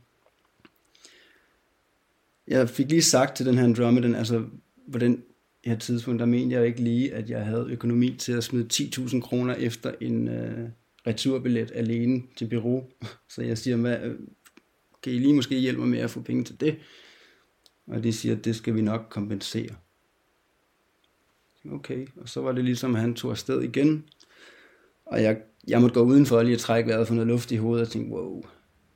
[2.47, 4.45] jeg fik lige sagt til den her Andromedan, altså
[4.91, 5.23] på den
[5.65, 9.21] her tidspunkt, der mente jeg ikke lige, at jeg havde økonomi til at smide 10.000
[9.21, 10.69] kroner efter en øh,
[11.07, 12.83] returbillet alene til Peru.
[13.33, 14.15] Så jeg siger, hvad,
[15.05, 16.77] kan I lige måske hjælpe mig med at få penge til det?
[17.87, 19.75] Og de siger, at det skal vi nok kompensere.
[21.71, 24.05] Okay, og så var det ligesom, at han tog afsted igen.
[25.05, 27.85] Og jeg, jeg måtte gå udenfor lige at trække vejret for noget luft i hovedet
[27.85, 28.43] og tænke, wow,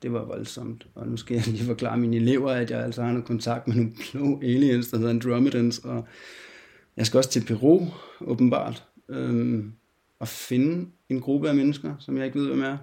[0.02, 0.88] det var voldsomt.
[0.96, 3.76] Og nu skal jeg lige forklare mine elever, at jeg altså har noget kontakt med
[3.76, 6.08] nogle blå aliens, der hedder Andromedans, og
[6.98, 7.88] jeg skal også til Peru,
[8.22, 9.74] åbenbart, øhm,
[10.20, 12.78] og finde en gruppe af mennesker, som jeg ikke ved, hvem er.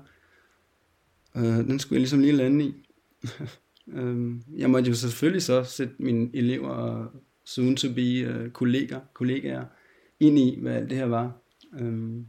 [1.37, 2.86] Øh, den skulle jeg ligesom lige lande i.
[3.97, 7.11] øhm, jeg måtte jo selvfølgelig så sætte mine elever og
[7.45, 9.65] soon to be uh, kolleger, kollegaer
[10.21, 11.33] ind i, hvad alt det her var.
[11.81, 12.27] Øhm,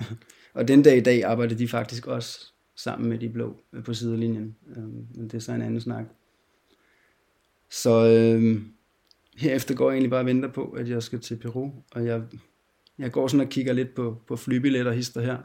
[0.54, 3.94] og den dag i dag arbejder de faktisk også sammen med de blå øh, på
[3.94, 4.56] sidelinjen.
[4.76, 6.04] Øhm, men det er så en anden snak.
[7.70, 8.72] Så øhm,
[9.36, 12.22] herefter går jeg egentlig bare og venter på, at jeg skal til Peru, og jeg,
[12.98, 15.38] jeg går sådan og kigger lidt på, på flybilletter hister her,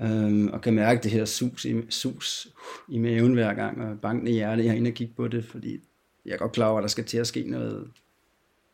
[0.00, 2.48] øhm, og kan mærke det her sus i, sus
[2.88, 5.80] i maven hver gang, og bankende hjerte, jeg har inde og kigge på det, fordi
[6.24, 7.90] jeg er godt klar over, at der skal til at ske noget,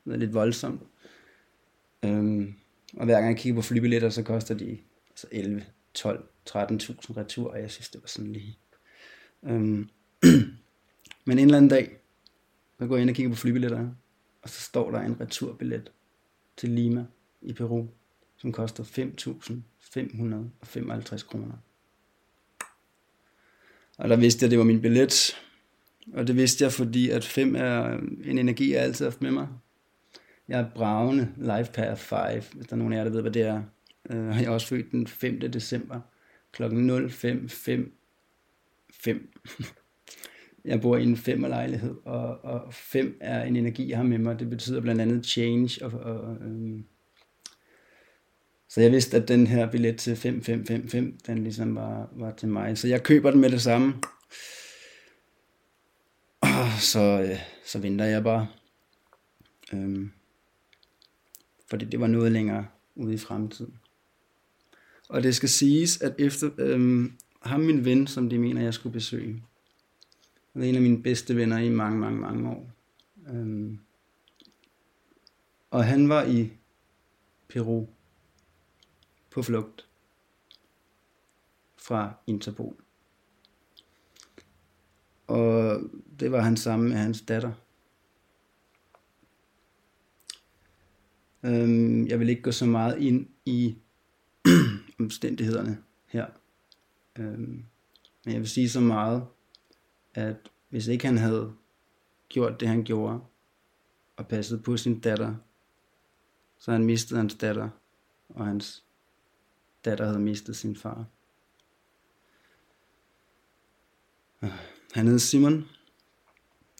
[0.05, 0.81] noget lidt voldsomt.
[2.05, 2.55] Øhm,
[2.97, 4.79] og hver gang jeg kigger på flybilletter, så koster de
[5.11, 6.57] altså 11, 12, 13.000
[7.17, 8.59] retur, og jeg synes, det var sådan lige...
[9.43, 9.89] Øhm,
[11.27, 11.97] men en eller anden dag,
[12.79, 13.89] så går jeg ind og kigger på flybilletter,
[14.43, 15.93] og så står der en returbillet
[16.57, 17.05] til Lima
[17.43, 17.87] i Peru,
[18.37, 19.55] som koster 5.000
[19.95, 21.55] 555 kroner.
[23.99, 25.37] Og der vidste jeg, at det var min billet,
[26.13, 29.31] og det vidste jeg, fordi at 5 er en energi, jeg altid har haft med
[29.31, 29.49] mig.
[30.49, 33.33] Jeg er bravende Life Path 5, hvis der er nogen af jer, der ved, hvad
[33.33, 33.63] det er.
[34.11, 35.41] Uh, jeg er også født den 5.
[35.41, 36.01] december
[36.53, 36.63] kl.
[36.63, 36.71] 05.55.
[40.65, 44.39] jeg bor i en femmerlejlighed, og, og fem er en energi, jeg har med mig.
[44.39, 45.85] Det betyder blandt andet change.
[45.85, 46.85] Og, og, øhm.
[48.71, 52.79] Så jeg vidste, at den her billet til 5555, den ligesom var, var til mig.
[52.79, 53.95] Så jeg køber den med det samme.
[56.41, 58.49] Og så, øh, så venter jeg bare.
[59.73, 60.11] Øhm.
[61.71, 63.75] Fordi det var noget længere ude i fremtiden.
[65.09, 68.93] Og det skal siges, at efter øhm, ham min ven, som de mener, jeg skulle
[68.93, 69.43] besøge,
[70.53, 72.71] han er en af mine bedste venner i mange, mange, mange år.
[73.29, 73.79] Øhm,
[75.71, 76.51] og han var i
[77.49, 77.87] Peru
[79.31, 79.87] på flugt
[81.77, 82.77] fra Interpol.
[85.27, 85.81] Og
[86.21, 87.53] det var han sammen med hans datter.
[91.43, 93.77] Øhm, jeg vil ikke gå så meget ind i
[95.01, 96.27] omstændighederne her.
[97.19, 97.65] Øhm,
[98.25, 99.27] men jeg vil sige så meget,
[100.15, 100.37] at
[100.69, 101.53] hvis ikke han havde
[102.29, 103.21] gjort det, han gjorde,
[104.17, 105.35] og passet på sin datter,
[106.59, 107.69] så han mistet hans datter,
[108.29, 108.85] og hans
[109.85, 111.07] datter havde mistet sin far.
[114.93, 115.69] Han hed Simon,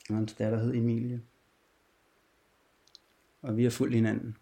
[0.09, 1.21] og hans datter hed Emilie.
[3.41, 4.37] Og vi har fulgt hinanden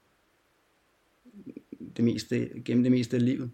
[1.98, 3.52] det meste, gennem det meste af livet.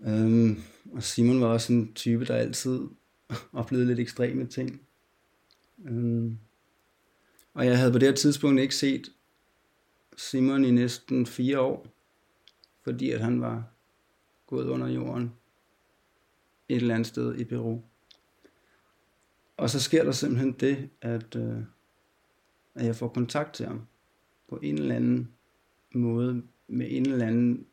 [0.00, 2.80] Øhm, og Simon var også en type, der altid
[3.52, 4.80] oplevede lidt ekstreme ting.
[5.84, 6.38] Øhm,
[7.54, 9.08] og jeg havde på det her tidspunkt ikke set
[10.16, 11.93] Simon i næsten fire år,
[12.84, 13.64] fordi at han var
[14.46, 15.32] gået under jorden
[16.68, 17.80] et eller andet sted i Peru.
[19.56, 21.58] Og så sker der simpelthen det, at, øh,
[22.74, 23.82] at jeg får kontakt til ham
[24.48, 25.28] på en eller anden
[25.94, 27.66] måde, med en eller anden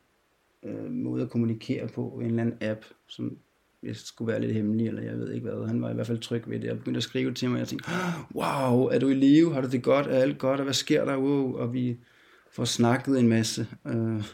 [0.62, 3.38] øh, måde at kommunikere på, en eller anden app, som
[3.82, 5.66] jeg skulle være lidt hemmelig, eller jeg ved ikke hvad.
[5.66, 6.66] Han var i hvert fald tryg ved det.
[6.66, 7.90] Jeg begyndte at skrive til mig, og jeg tænkte,
[8.34, 9.54] wow, er du i live?
[9.54, 10.06] Har du det godt?
[10.06, 10.60] Er alt godt?
[10.60, 11.16] Og hvad sker der?
[11.16, 11.56] Wow.
[11.56, 11.98] Og vi
[12.50, 13.66] får snakket en masse.
[13.86, 14.24] Øh,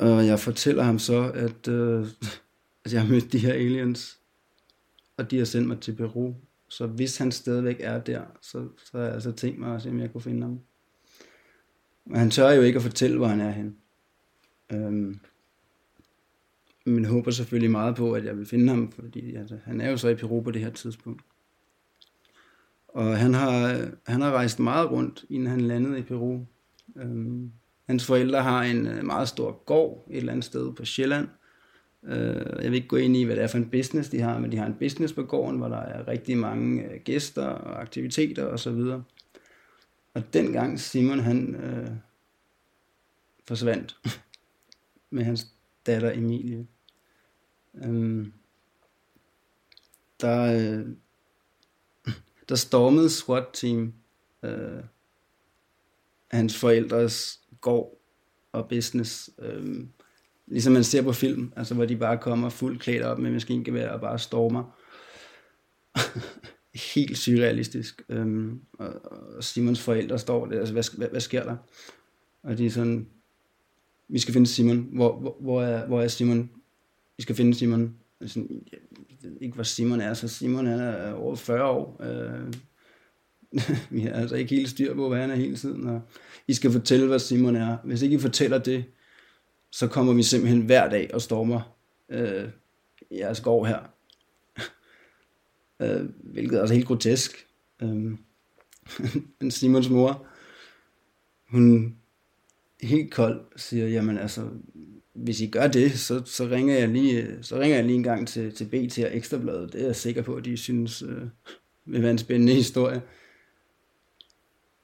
[0.00, 2.06] og jeg fortæller ham så, at, øh,
[2.84, 4.18] at jeg har mødt de her aliens,
[5.16, 6.34] og de har sendt mig til Peru.
[6.68, 9.90] Så hvis han stadigvæk er der, så, så har jeg altså tænkt mig at se,
[9.90, 10.60] om jeg kunne finde ham.
[12.06, 13.76] Men han tør jo ikke at fortælle, hvor han er hen.
[14.72, 15.20] Øhm,
[16.86, 19.96] men håber selvfølgelig meget på, at jeg vil finde ham, fordi altså, han er jo
[19.96, 21.22] så i Peru på det her tidspunkt.
[22.88, 26.46] Og han har, øh, han har rejst meget rundt, inden han landede i Peru.
[26.96, 27.52] Øhm,
[27.90, 31.28] hans forældre har en øh, meget stor gård et eller andet sted på Sjælland.
[32.04, 34.38] Øh, jeg vil ikke gå ind i, hvad det er for en business, de har,
[34.38, 37.80] men de har en business på gården, hvor der er rigtig mange øh, gæster og
[37.80, 38.68] aktiviteter osv.
[38.68, 39.02] Og,
[40.14, 41.90] og dengang Simon han øh,
[43.48, 43.96] forsvandt
[45.10, 45.46] med hans
[45.86, 46.66] datter Emilie.
[47.74, 48.32] Øhm,
[50.20, 50.86] der, øh,
[52.48, 53.94] der stormede SWAT-team
[54.42, 54.82] øh,
[56.30, 58.02] hans forældres går
[58.52, 59.30] og business.
[59.38, 59.84] Øh,
[60.46, 63.90] ligesom man ser på film, altså hvor de bare kommer fuldt klædt op med maskingevær
[63.90, 64.76] og bare stormer.
[66.94, 68.02] Helt surrealistisk.
[68.08, 71.56] Øhm, og, og Simons forældre står der, altså hvad, hvad, hvad sker der?
[72.42, 73.08] Og de er sådan,
[74.08, 74.88] vi skal finde Simon.
[74.92, 76.50] Hvor, hvor, hvor, er, hvor er Simon?
[77.16, 77.96] Vi skal finde Simon.
[78.26, 78.78] Sådan, jeg
[79.22, 82.02] ved ikke, hvor Simon er, så Simon han er over 40 år.
[82.02, 82.52] Øh,
[83.90, 85.86] vi har altså ikke helt styr på, hvad han er hele tiden.
[85.86, 86.00] Og
[86.48, 87.76] I skal fortælle, hvad Simon er.
[87.84, 88.84] Hvis ikke I fortæller det,
[89.70, 91.76] så kommer vi simpelthen hver dag og stormer
[92.08, 92.48] øh,
[93.10, 93.78] jeres gård her.
[95.82, 97.32] øh, hvilket er altså helt grotesk.
[99.42, 100.26] Øh, Simons mor,
[101.50, 101.96] hun
[102.82, 104.48] helt kold siger, jamen altså,
[105.14, 108.28] hvis I gør det, så, så, ringer, jeg lige, så ringer jeg lige en gang
[108.28, 109.72] til, til BT og Ekstrabladet.
[109.72, 111.22] Det er jeg sikker på, at de synes øh,
[111.86, 113.02] vil være en spændende historie.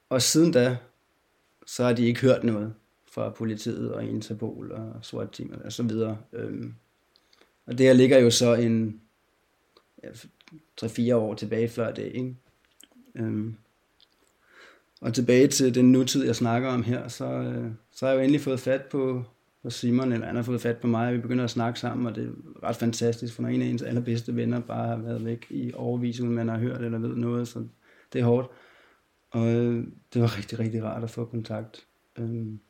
[0.09, 0.77] Og siden da,
[1.67, 2.75] så har de ikke hørt noget
[3.07, 6.19] fra politiet og Interpol og SWAT-team og så videre.
[6.33, 6.75] Øhm,
[7.67, 9.01] og det ligger jo så en
[10.03, 10.09] ja,
[10.83, 12.37] 3-4 år tilbage før det, ikke?
[13.15, 13.57] Øhm,
[15.01, 18.23] og tilbage til den nutid, jeg snakker om her, så, øh, så har jeg jo
[18.23, 19.25] endelig fået fat på,
[19.63, 22.07] på Simon, eller han har fået fat på mig, og vi begynder at snakke sammen,
[22.07, 25.25] og det er ret fantastisk, for når en af ens allerbedste venner bare har været
[25.25, 27.65] væk i overvis, uden man har hørt eller ved noget, så
[28.13, 28.51] det er hårdt.
[29.37, 31.87] Og øh, det var rigtig, rigtig rart at få kontakt.
[32.19, 32.61] Øhm,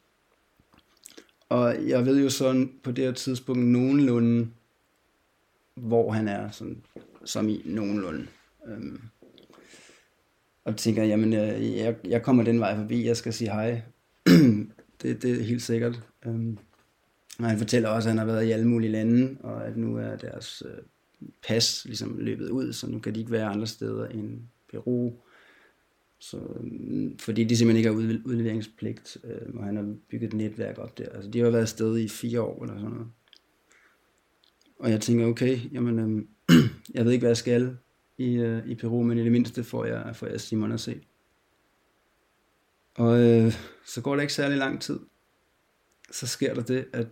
[1.48, 4.48] og jeg ved jo sådan på det her tidspunkt nogenlunde,
[5.74, 6.83] hvor han er, sådan,
[7.24, 8.26] som i nogenlunde.
[8.66, 9.00] Øhm,
[10.64, 13.83] og tænker, jamen, øh, jeg, jeg kommer den vej forbi, jeg skal sige hej.
[15.02, 16.02] det, det er helt sikkert.
[16.26, 16.59] Øhm,
[17.38, 19.96] og han fortæller også, at han har været i alle mulige lande, og at nu
[19.96, 20.83] er deres øh,
[21.48, 25.12] pas ligesom løbet ud, så nu kan de ikke være andre steder end Peru.
[26.18, 30.79] Så, øhm, fordi de simpelthen ikke har udleveringspligt, øh, og han har bygget et netværk
[30.79, 31.09] op der.
[31.09, 33.09] Altså, de har været afsted i fire år eller sådan noget.
[34.79, 36.24] Og jeg tænker, okay, jamen, øh,
[36.94, 37.76] jeg ved ikke, hvad jeg skal
[38.18, 41.00] i, øh, i Peru, men i det mindste får jeg, får jeg Simon at se.
[42.94, 43.52] Og øh,
[43.87, 45.00] så går det ikke særlig lang tid.
[46.11, 47.07] Så sker der det, at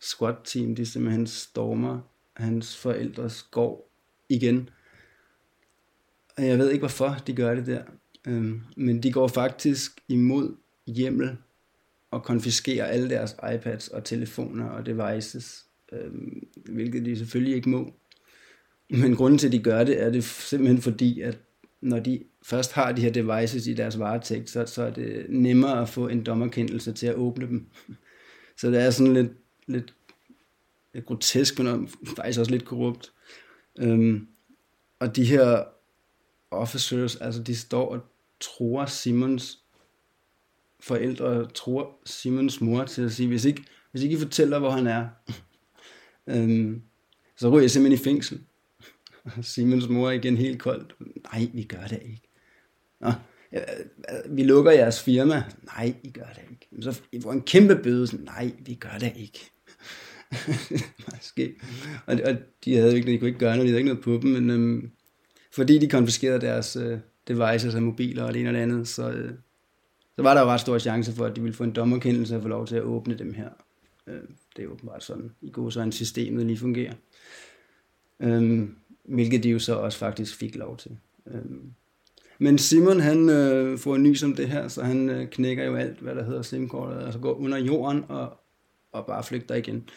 [0.00, 2.00] squad-team, de simpelthen stormer
[2.36, 3.90] hans forældres gård
[4.28, 4.70] igen.
[6.36, 7.82] Og jeg ved ikke, hvorfor de gør det der.
[8.28, 11.36] Øhm, men de går faktisk imod hjemmel
[12.10, 17.94] og konfiskerer alle deres iPads og telefoner og devices, øhm, hvilket de selvfølgelig ikke må.
[18.90, 21.38] Men grunden til, at de gør det, er det simpelthen fordi, at
[21.80, 25.82] når de først har de her devices i deres varetægt, så, så er det nemmere
[25.82, 27.66] at få en dommerkendelse til at åbne dem.
[28.56, 29.32] Så det er sådan lidt,
[29.66, 29.94] lidt,
[30.94, 33.12] lidt grotesk, men faktisk også lidt korrupt.
[33.78, 34.28] Øhm,
[34.98, 35.64] og de her
[36.50, 38.00] officers, altså de står og
[38.40, 39.58] tror Simons
[40.80, 44.86] forældre, tror Simons mor til at sige, hvis ikke, hvis ikke I fortæller, hvor han
[44.86, 45.08] er,
[46.32, 46.82] øhm,
[47.36, 48.40] så ryger jeg simpelthen i fængsel.
[49.42, 50.94] Simons mor er igen helt koldt.
[51.32, 52.28] Nej, vi gør det ikke.
[53.00, 53.08] Nå,
[53.52, 53.60] øh,
[54.10, 55.44] øh, vi lukker jeres firma.
[55.64, 56.82] Nej, I gør det ikke.
[56.82, 58.24] Så I får en kæmpe bøde.
[58.24, 59.50] Nej, vi gør det ikke.
[61.12, 61.54] Måske.
[62.06, 64.18] Og, og de havde ikke, de kunne ikke gøre noget, de havde ikke noget på
[64.22, 64.90] dem, men øhm,
[65.52, 66.98] fordi de konfiskerede deres øh,
[67.28, 69.32] devices og mobiler og det ene og det andet, så, øh,
[70.16, 72.42] så var der jo ret stor chance for, at de ville få en dommerkendelse og
[72.42, 73.48] få lov til at åbne dem her.
[74.06, 74.20] Øh,
[74.56, 76.94] det er jo bare sådan, i god sådan systemet lige fungerer.
[78.20, 78.68] Øh,
[79.04, 80.98] hvilket de jo så også faktisk fik lov til.
[81.26, 81.72] Øhm,
[82.38, 85.76] men Simon, han øh, får en ny som det her, så han øh, knækker jo
[85.76, 88.40] alt, hvad der hedder simkortet, altså går under jorden og,
[88.92, 89.88] og bare flygter igen.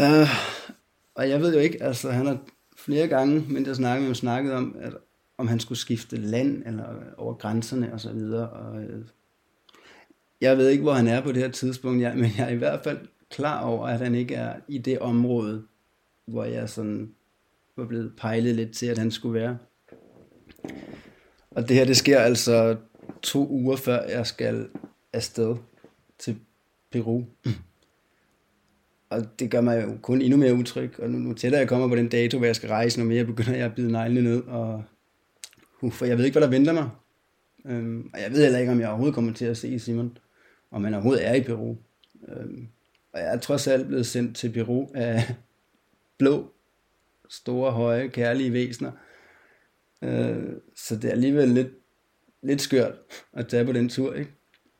[0.00, 0.28] Øh,
[1.14, 2.38] og jeg ved jo ikke, altså han har
[2.76, 4.92] flere gange, men der snakkede vi ham, snakket om, at
[5.38, 6.84] om han skulle skifte land eller
[7.16, 8.50] over grænserne og så videre.
[8.50, 9.04] Og, øh,
[10.40, 12.56] jeg ved ikke, hvor han er på det her tidspunkt, jeg, men jeg er i
[12.56, 12.98] hvert fald
[13.30, 15.62] klar over, at han ikke er i det område,
[16.26, 17.14] hvor jeg sådan
[17.76, 19.58] var blevet pejlet lidt til, at han skulle være.
[21.50, 22.76] Og det her, det sker altså
[23.22, 24.68] to uger før jeg skal
[25.12, 25.56] afsted
[26.18, 26.36] til
[26.90, 27.24] Peru.
[29.10, 31.88] Og det gør mig jo kun endnu mere utryg, og nu, nu tættere jeg kommer
[31.88, 34.42] på den dato, hvor jeg skal rejse, nu mere begynder jeg at bide neglene ned,
[34.42, 34.84] og
[35.82, 36.90] uh, for jeg ved ikke, hvad der venter mig.
[37.66, 40.18] Øhm, og jeg ved heller ikke, om jeg overhovedet kommer til at se Simon,
[40.70, 41.76] om han overhovedet er i Peru.
[42.28, 42.68] Øhm,
[43.12, 45.34] og jeg er trods alt blevet sendt til Peru af
[46.18, 46.52] blå,
[47.28, 48.92] store, høje, kærlige væsener.
[50.02, 51.68] Øh, så det er alligevel lidt,
[52.42, 52.94] lidt skørt
[53.32, 54.30] at tage på den tur, ikke?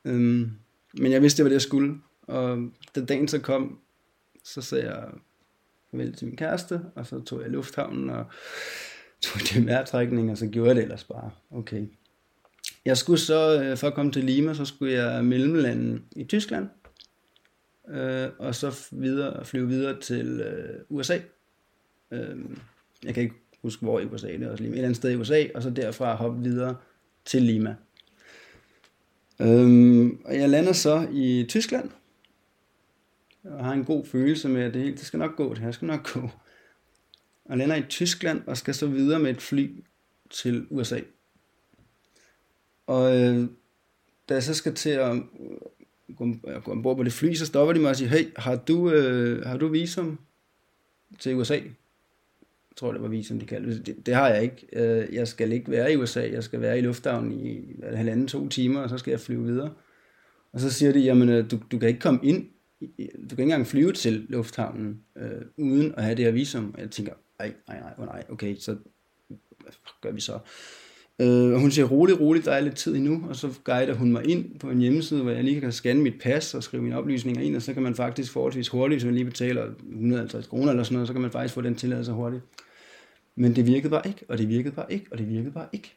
[0.04, 0.50] Øhm,
[0.94, 2.00] men jeg vidste, det var det, jeg skulle.
[2.22, 3.78] Og da dagen så kom,
[4.44, 5.08] så sagde jeg
[5.90, 8.26] farvel til min kæreste, og så tog jeg lufthavnen og
[9.22, 11.30] tog det mærtrækning, og så gjorde jeg det ellers bare.
[11.50, 11.86] Okay.
[12.84, 16.68] Jeg skulle så, øh, for at komme til Lima, så skulle jeg mellemlande i Tyskland,
[17.88, 21.18] øh, og så videre, flyve videre til øh, USA.
[22.10, 22.36] Øh,
[23.04, 24.74] jeg kan ikke huske, hvor i USA, det er også Lima.
[24.74, 26.76] et eller andet sted i USA, og så derfra hoppe videre
[27.24, 27.76] til Lima.
[29.40, 31.90] Øhm, og jeg lander så i Tyskland,
[33.44, 35.70] og har en god følelse med, at det, hele, det skal nok gå, det her
[35.70, 36.30] skal nok gå.
[37.52, 39.70] Og lander i Tyskland, og skal så videre med et fly
[40.30, 41.00] til USA.
[42.86, 43.46] Og øh,
[44.28, 45.20] da jeg så skal til at øh,
[46.16, 48.56] gå, øh, gå ombord på det fly, så stopper de mig og siger, hey, har
[48.56, 50.18] du, øh, har du visum
[51.18, 51.54] til USA?
[51.54, 53.86] Jeg tror, det var visum, de kaldte det.
[53.86, 54.06] det.
[54.06, 54.66] Det har jeg ikke.
[54.72, 56.30] Øh, jeg skal ikke være i USA.
[56.32, 59.74] Jeg skal være i lufthavnen i halvanden, to timer, og så skal jeg flyve videre.
[60.52, 62.46] Og så siger de, jamen, øh, du, du kan ikke komme ind.
[62.80, 66.74] Du kan ikke engang flyve til lufthavnen, øh, uden at have det her visum.
[66.74, 67.12] Og jeg tænker,
[67.42, 68.76] nej, nej, nej, oh, nej, okay, så
[69.60, 70.38] hvad gør vi så?
[71.20, 74.12] Øh, og hun siger, rolig, rolig, der er lidt tid endnu, og så guider hun
[74.12, 76.98] mig ind på en hjemmeside, hvor jeg lige kan scanne mit pas og skrive mine
[76.98, 80.70] oplysninger ind, og så kan man faktisk forholdsvis hurtigt, hvis man lige betaler 150 kroner
[80.70, 82.42] eller sådan noget, så kan man faktisk få den tilladelse hurtigt.
[83.36, 85.94] Men det virkede bare ikke, og det virkede bare ikke, og det virkede bare ikke.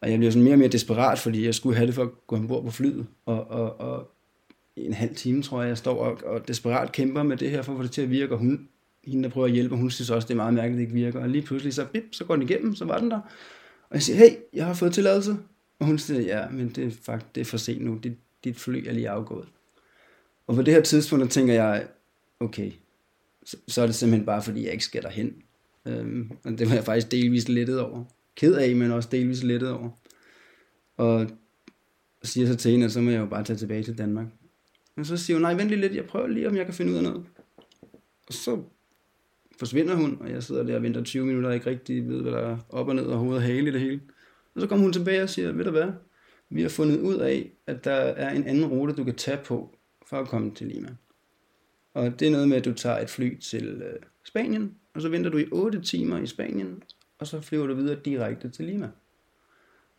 [0.00, 2.26] Og jeg blev sådan mere og mere desperat, fordi jeg skulle have det for at
[2.26, 4.10] gå ombord på flyet, og, og, og
[4.76, 7.72] en halv time, tror jeg, jeg står og, og desperat kæmper med det her, for
[7.72, 8.68] at få det til at virke, og hun,
[9.06, 11.04] hende, der prøver at hjælpe, hun synes også, det er meget mærkeligt, at det ikke
[11.04, 11.20] virker.
[11.20, 13.20] Og lige pludselig, så, bip, så går den igennem, så var den der.
[13.88, 15.36] Og jeg siger, hey, jeg har fået tilladelse.
[15.78, 17.98] Og hun siger, ja, men det er faktisk det er for sent nu.
[18.02, 18.12] Dit,
[18.44, 19.48] dit fly er lige afgået.
[20.46, 21.88] Og på det her tidspunkt, der tænker jeg,
[22.40, 22.72] okay,
[23.44, 25.34] så, så er det simpelthen bare, fordi jeg ikke skal derhen.
[25.86, 28.04] Øhm, og det var jeg faktisk delvis lettet over.
[28.36, 29.90] Ked af, men også delvis lettet over.
[30.96, 31.26] Og
[32.22, 34.26] siger så til hende, at så må jeg jo bare tage tilbage til Danmark.
[34.96, 36.92] Men så siger hun, nej, vent lige lidt, jeg prøver lige, om jeg kan finde
[36.92, 37.24] ud af noget.
[38.26, 38.62] Og så
[39.58, 42.32] forsvinder hun, og jeg sidder der og venter 20 minutter, og ikke rigtig ved, hvad
[42.32, 44.00] der er op og ned og hovedet og hale i det hele.
[44.54, 45.92] Og så kommer hun tilbage og siger, ved du hvad,
[46.48, 49.78] vi har fundet ud af, at der er en anden rute, du kan tage på,
[50.06, 50.88] for at komme til Lima.
[51.94, 55.08] Og det er noget med, at du tager et fly til øh, Spanien, og så
[55.08, 56.82] venter du i 8 timer i Spanien,
[57.18, 58.90] og så flyver du videre direkte til Lima.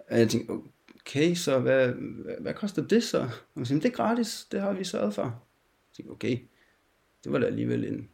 [0.09, 3.19] Og jeg tænkte, okay, så hvad, hvad, hvad koster det så?
[3.19, 5.23] Og jeg siger, det er gratis, det har vi sørget for.
[5.23, 6.37] Jeg tænkte, okay,
[7.23, 8.09] det var da alligevel en,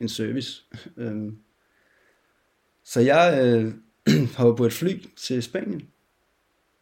[0.00, 0.64] en service.
[0.96, 1.38] Øhm,
[2.84, 3.74] så jeg øh,
[4.36, 5.88] hopper på et fly til Spanien,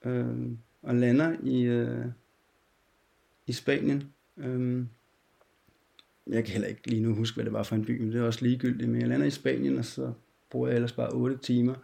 [0.05, 0.51] øh,
[0.83, 2.07] og lander i, øh,
[3.47, 4.13] i Spanien.
[4.37, 4.85] Øh,
[6.27, 8.21] jeg kan heller ikke lige nu huske, hvad det var for en by, men det
[8.21, 8.91] er også ligegyldigt.
[8.91, 10.13] Men jeg lander i Spanien, og så
[10.51, 11.75] bruger jeg ellers bare 8 timer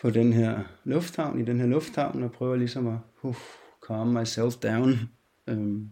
[0.00, 3.36] på den her lufthavn, i den her lufthavn, og prøver ligesom at uh,
[3.88, 4.94] calm myself down.
[5.46, 5.88] Øhm.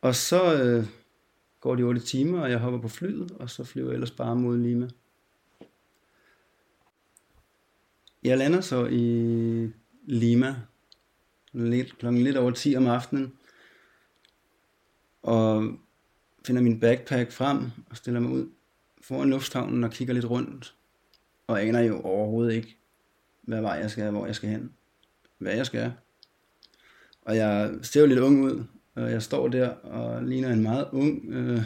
[0.00, 0.86] Og så øh,
[1.64, 4.36] går de 8 timer, og jeg hopper på flyet, og så flyver jeg ellers bare
[4.36, 4.88] mod Lima.
[8.22, 9.72] Jeg lander så i
[10.04, 10.56] Lima,
[11.52, 13.32] lidt, klokken lidt over 10 om aftenen,
[15.22, 15.76] og
[16.46, 18.48] finder min backpack frem og stiller mig ud
[19.00, 20.74] foran lufthavnen og kigger lidt rundt,
[21.46, 22.76] og aner jo overhovedet ikke,
[23.42, 24.72] hvad vej jeg skal, hvor jeg skal hen,
[25.38, 25.92] hvad jeg skal.
[27.22, 28.64] Og jeg ser jo lidt ung ud,
[28.94, 31.62] og jeg står der og ligner en meget ung, øh,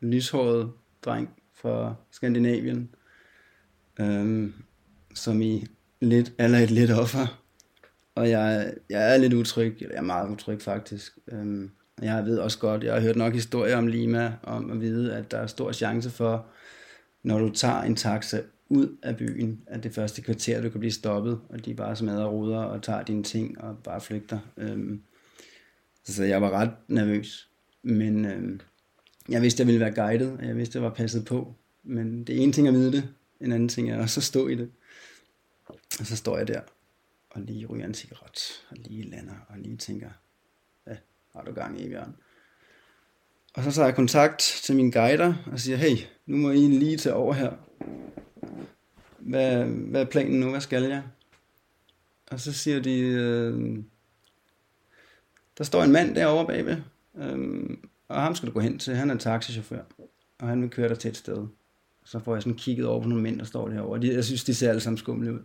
[0.00, 0.70] lyshåret
[1.04, 2.94] dreng fra Skandinavien,
[4.00, 4.50] øh,
[5.14, 5.66] som i
[6.00, 7.38] lidt, eller et lidt offer.
[8.14, 11.18] Og jeg, jeg er lidt utryg, eller jeg er meget utryg faktisk.
[11.32, 11.68] Øh,
[12.02, 15.30] jeg ved også godt, jeg har hørt nok historier om Lima, om at vide, at
[15.30, 16.46] der er stor chance for,
[17.22, 20.92] når du tager en taxa ud af byen, at det første kvarter, du kan blive
[20.92, 24.38] stoppet, og de bare smadrer ruder og tager dine ting og bare flygter.
[24.56, 25.02] Øhm,
[26.04, 27.48] så jeg var ret nervøs.
[27.82, 28.60] Men øh,
[29.28, 31.54] jeg vidste, jeg ville være guidet, og jeg vidste, jeg var passet på.
[31.82, 33.08] Men det er en ting at vide det,
[33.40, 34.70] en anden ting er også at stå i det.
[36.00, 36.60] Og så står jeg der,
[37.30, 40.10] og lige ryger en cigaret, og lige lander, og lige tænker,
[40.84, 40.96] hvad
[41.32, 42.16] har du gang i, Bjørn?
[43.54, 45.96] Og så tager jeg kontakt til min guider og siger, hey,
[46.26, 47.52] nu må I lige tage over her.
[49.18, 50.50] Hvad, hvad er planen nu?
[50.50, 51.02] Hvad skal jeg?
[52.30, 53.78] Og så siger de, øh,
[55.58, 56.76] der står en mand derovre bagved,
[57.18, 57.78] øhm,
[58.08, 58.94] og ham skal du gå hen til.
[58.94, 59.82] Han er en taxichauffør,
[60.40, 61.46] og han vil køre dig til et sted.
[62.04, 64.00] Så får jeg sådan kigget over på nogle mænd, der står derovre.
[64.00, 65.38] De, jeg synes, de ser alle sammen skumle ud.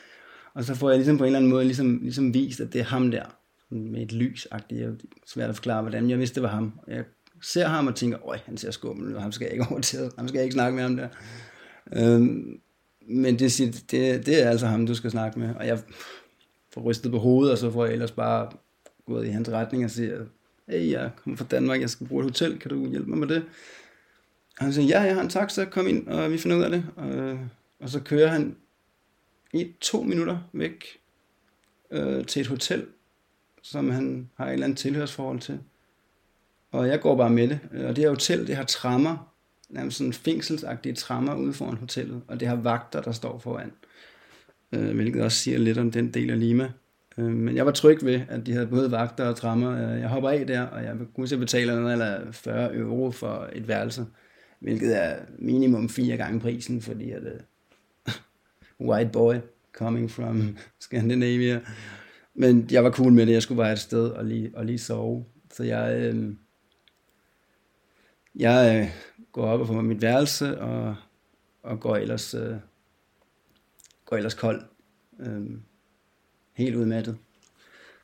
[0.54, 2.80] og så får jeg ligesom på en eller anden måde ligesom, ligesom vist, at det
[2.80, 3.24] er ham der.
[3.70, 4.74] Med et lys -agtigt.
[4.74, 4.92] Det er
[5.26, 6.10] svært at forklare, hvordan.
[6.10, 6.80] Jeg vidste, det var ham.
[6.88, 7.04] Jeg
[7.42, 10.10] ser ham og tænker, øj, han ser skummel ud, ham skal jeg ikke over til,
[10.18, 11.08] ham skal jeg ikke snakke med ham der.
[11.92, 12.60] Øhm,
[13.08, 13.58] men det,
[13.90, 15.54] det, det er altså ham, du skal snakke med.
[15.54, 15.78] Og jeg
[16.74, 18.50] får rystet på hovedet, og så får jeg ellers bare
[19.06, 20.24] gået i hans retning og siger,
[20.68, 23.28] hey, jeg kommer fra Danmark, jeg skal bruge et hotel, kan du hjælpe mig med
[23.28, 23.44] det?
[24.58, 26.70] Og han siger, ja, jeg har en taxa, kom ind, og vi finder ud af
[26.70, 26.84] det.
[26.96, 27.38] Og,
[27.80, 28.56] og så kører han
[29.52, 30.84] i to minutter væk
[31.90, 32.86] øh, til et hotel,
[33.62, 35.60] som han har et eller andet tilhørsforhold til.
[36.70, 37.60] Og jeg går bare med det.
[37.72, 39.34] Og det her hotel, det har trammer,
[39.68, 43.72] nærmest sådan fængselsagtige trammer ude foran hotellet, og det har vagter, der står foran.
[44.72, 46.72] Øh, hvilket også siger lidt om den del af Lima.
[47.18, 49.70] Øh, men jeg var tryg ved, at de havde både vagter og trammer.
[49.72, 53.48] Øh, jeg hopper af der, og jeg kunne se betale noget eller 40 euro for
[53.52, 54.06] et værelse,
[54.60, 58.14] hvilket er minimum fire gange prisen, fordi at uh,
[58.88, 59.34] white boy
[59.72, 61.60] coming from Scandinavia.
[62.34, 64.78] Men jeg var cool med det, jeg skulle bare et sted og lige, og lige
[64.78, 65.24] sove.
[65.52, 66.34] Så jeg, øh,
[68.34, 68.90] jeg øh,
[69.32, 70.96] går op og får mit værelse, og,
[71.62, 72.56] og går ellers, øh,
[74.04, 74.62] går ellers kold.
[75.20, 75.42] Øh,
[76.54, 77.16] helt udmattet.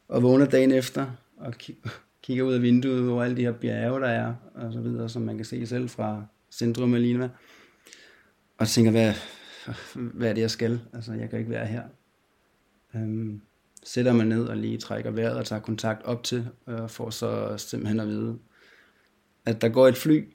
[0.08, 1.54] Og vågner dagen efter, og
[2.22, 5.22] kigger ud af vinduet over alle de her bjerge, der er, og så videre, som
[5.22, 7.28] man kan se selv fra centrum af Lima.
[8.58, 9.14] Og tænker, hvad,
[10.18, 10.80] hvad er det, jeg skal?
[10.92, 11.82] Altså, jeg kan ikke være her.
[12.94, 13.40] Øhm,
[13.84, 17.56] sætter mig ned og lige trækker vejret og tager kontakt op til, og får så
[17.56, 18.38] simpelthen at vide,
[19.44, 20.28] at der går et fly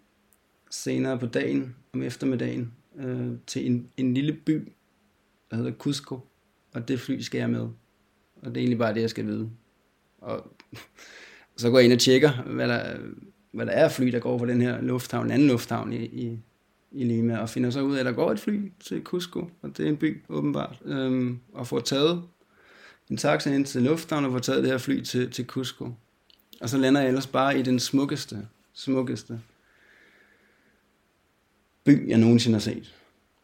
[0.71, 4.71] senere på dagen, om eftermiddagen, øh, til en, en lille by,
[5.51, 6.19] der hedder Cusco,
[6.73, 7.69] og det fly skal jeg med.
[8.45, 9.49] Og det er egentlig bare det, jeg skal vide.
[10.17, 10.51] Og
[11.57, 12.97] så går jeg ind og tjekker, hvad der,
[13.51, 16.39] hvad der er fly, der går fra den her lufthavn, en anden lufthavn i, i,
[16.91, 19.77] i Lima, og finder så ud af, at der går et fly til Cusco, og
[19.77, 22.23] det er en by åbenbart, øhm, og får taget
[23.09, 25.91] en taxa ind til lufthavnen og får taget det her fly til, til Cusco.
[26.61, 29.39] Og så lander jeg ellers bare i den smukkeste, smukkeste
[31.85, 32.93] by, jeg nogensinde har set.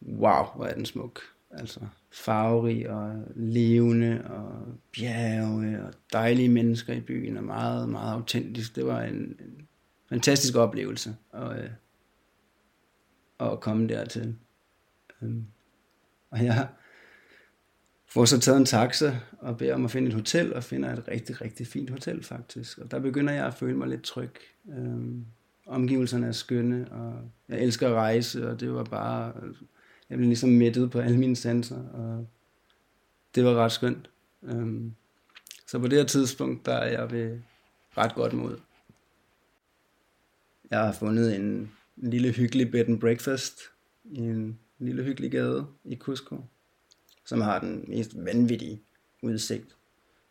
[0.01, 1.21] Wow, hvor er den smuk.
[1.53, 1.79] Altså
[2.11, 8.75] farverig og levende og bjerge og dejlige mennesker i byen og meget, meget autentisk.
[8.75, 9.67] Det var en, en
[10.09, 11.69] fantastisk oplevelse at, øh,
[13.39, 14.35] at komme dertil.
[15.21, 15.45] Øhm,
[16.29, 16.67] og jeg
[18.07, 21.07] får så taget en taxa og beder om at finde et hotel, og finder et
[21.07, 22.77] rigtig, rigtig fint hotel faktisk.
[22.77, 24.35] Og der begynder jeg at føle mig lidt tryg.
[24.69, 25.25] Øhm,
[25.67, 29.33] omgivelserne er skønne, og jeg elsker at rejse, og det var bare,
[30.11, 32.27] jeg blev ligesom mættet på alle mine sanser, og
[33.35, 34.09] det var ret skønt.
[34.43, 34.93] Øhm,
[35.67, 37.39] så på det her tidspunkt, der er jeg ved
[37.97, 38.59] ret godt mod.
[40.71, 43.59] Jeg har fundet en lille hyggelig bed and breakfast
[44.03, 46.37] i en lille hyggelig gade i Cusco,
[47.25, 48.81] som har den mest vanvittige
[49.21, 49.75] udsigt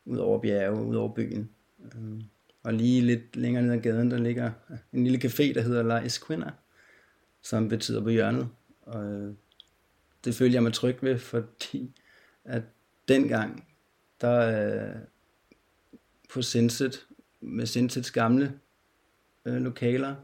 [0.05, 1.51] ud over bjerge, ud over byen.
[1.85, 2.23] Øhm,
[2.63, 4.51] og lige lidt længere ned ad gaden, der ligger
[4.93, 6.51] en lille café, der hedder La Esquina,
[7.43, 8.49] som betyder på hjørnet.
[8.83, 9.35] Og øh,
[10.25, 12.01] det følte jeg mig tryg ved, fordi
[12.45, 12.63] at
[13.09, 13.69] dengang,
[14.21, 15.01] der øh,
[16.33, 17.07] på Sinset,
[17.41, 18.61] med Sinsets gamle
[19.45, 20.17] øh, lokaler,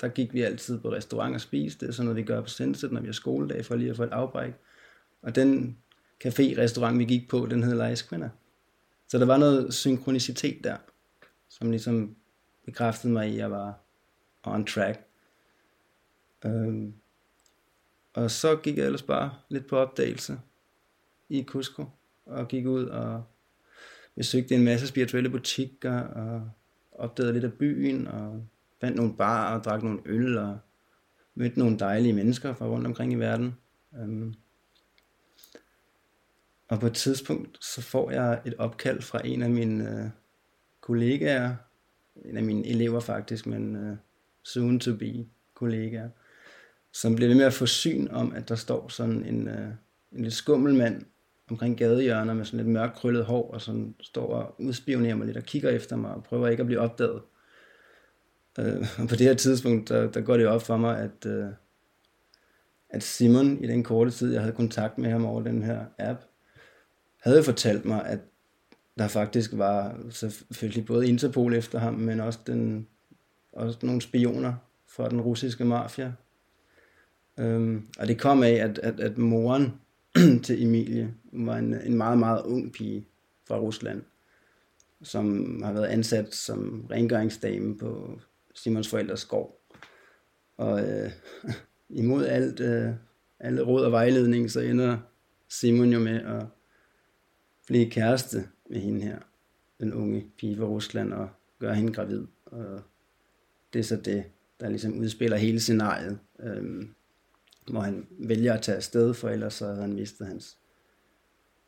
[0.00, 1.80] der gik vi altid på restaurant og spiste.
[1.80, 3.96] Det er sådan noget, vi gør på Sinset, når vi har skoledag, for lige at
[3.96, 4.52] få et afbræk.
[5.22, 5.78] Og den
[6.24, 8.30] café-restaurant, vi gik på, den hed La Esquina.
[9.08, 10.76] Så der var noget synkronicitet der
[11.48, 12.16] som ligesom
[12.64, 13.78] bekræftede mig i, at jeg var
[14.42, 15.00] on track.
[16.44, 16.94] Øhm,
[18.16, 20.38] og så gik jeg ellers bare lidt på opdagelse
[21.28, 21.84] i Cusco,
[22.26, 23.24] og gik ud og
[24.14, 26.50] besøgte en masse spirituelle butikker, og
[26.92, 28.46] opdagede lidt af byen, og
[28.80, 30.58] fandt nogle bar og drak nogle øl, og
[31.34, 33.56] mødte nogle dejlige mennesker fra rundt omkring i verden.
[33.98, 34.34] Øhm,
[36.68, 40.10] og på et tidspunkt, så får jeg et opkald fra en af mine øh,
[40.80, 41.54] kollegaer,
[42.24, 43.96] en af mine elever faktisk, men øh,
[44.42, 46.08] soon to be kollegaer,
[47.00, 49.68] som bliver ved med at få syn om, at der står sådan en, øh,
[50.12, 51.02] en lidt skummel mand
[51.50, 55.36] omkring gadehjørner med sådan lidt mørk krøllet hår, og sådan står og udspionerer mig lidt
[55.36, 57.22] og kigger efter mig og prøver ikke at blive opdaget.
[58.58, 61.46] Øh, og på det her tidspunkt, der, der går det op for mig, at, øh,
[62.90, 66.20] at Simon i den korte tid, jeg havde kontakt med ham over den her app,
[67.22, 68.18] havde fortalt mig, at
[68.98, 72.86] der faktisk var selvfølgelig både Interpol efter ham, men også den
[73.52, 74.54] også nogle spioner
[74.88, 76.12] fra den russiske mafia.
[77.38, 79.72] Øhm, og det kom af, at, at, at moren
[80.44, 83.06] til Emilie var en, en meget, meget ung pige
[83.44, 84.02] fra Rusland,
[85.02, 88.20] som har været ansat som rengøringsdame på
[88.54, 89.60] Simons forældres gård.
[90.56, 91.10] Og øh,
[92.00, 92.90] imod alt, øh,
[93.40, 94.98] alle råd og vejledning, så ender
[95.48, 96.44] Simon jo med at
[97.66, 99.18] blive kæreste med hende her,
[99.80, 101.28] den unge pige fra Rusland, og
[101.58, 102.26] gøre hende gravid.
[102.46, 102.82] Og
[103.72, 104.24] det er så det,
[104.60, 106.94] der ligesom udspiller hele scenariet, øhm,
[107.70, 110.56] hvor han vælger at tage afsted, for ellers så havde han mistet hans,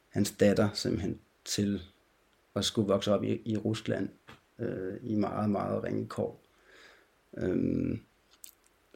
[0.09, 1.83] hans datter simpelthen til
[2.55, 4.09] at skulle vokse op i, i Rusland
[4.59, 6.45] øh, i meget, meget ringe kår.
[7.39, 8.01] Øhm,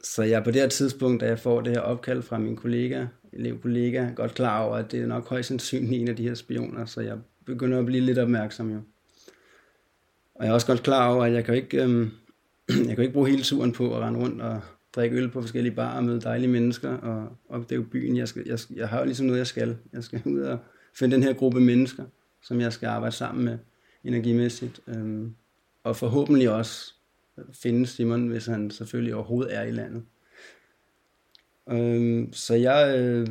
[0.03, 2.55] så jeg er på det her tidspunkt, da jeg får det her opkald fra min
[2.55, 6.35] kollega, elevkollega, godt klar over, at det er nok højst sandsynligt en af de her
[6.35, 8.81] spioner, så jeg begynder at blive lidt opmærksom jo.
[10.35, 12.11] Og jeg er også godt klar over, at jeg kan ikke, øhm,
[12.87, 14.61] jeg kan ikke bruge hele turen på at rende rundt og
[14.95, 18.17] drikke øl på forskellige barer og møde dejlige mennesker og opdage byen.
[18.17, 19.77] Jeg, skal, jeg, jeg har jo ligesom noget, jeg skal.
[19.93, 20.59] Jeg skal ud og
[20.93, 22.05] finde den her gruppe mennesker,
[22.41, 23.57] som jeg skal arbejde sammen med
[24.03, 24.81] energimæssigt.
[24.87, 25.35] Øhm,
[25.83, 26.93] og forhåbentlig også
[27.53, 30.03] finde Simon, hvis han selvfølgelig overhovedet er i landet.
[31.69, 33.27] Øhm, så jeg øh,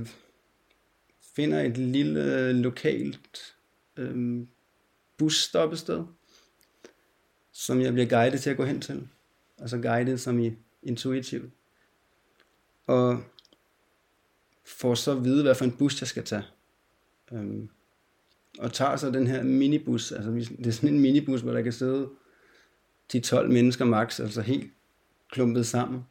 [1.36, 3.54] finder et lille lokalt
[3.96, 4.46] øh,
[5.18, 6.04] busstoppested,
[7.52, 9.08] som jeg bliver guidet til at gå hen til.
[9.58, 10.52] Altså guidet som i
[10.82, 11.52] intuitivt.
[12.86, 13.22] Og
[14.64, 16.44] får så at vide, hvad for en bus jeg skal tage.
[17.32, 17.68] Øhm,
[18.58, 21.72] og tager så den her minibus, altså det er sådan en minibus, hvor der kan
[21.72, 22.08] sidde
[23.16, 24.70] 10-12 mennesker max, altså helt
[25.30, 26.04] klumpet sammen.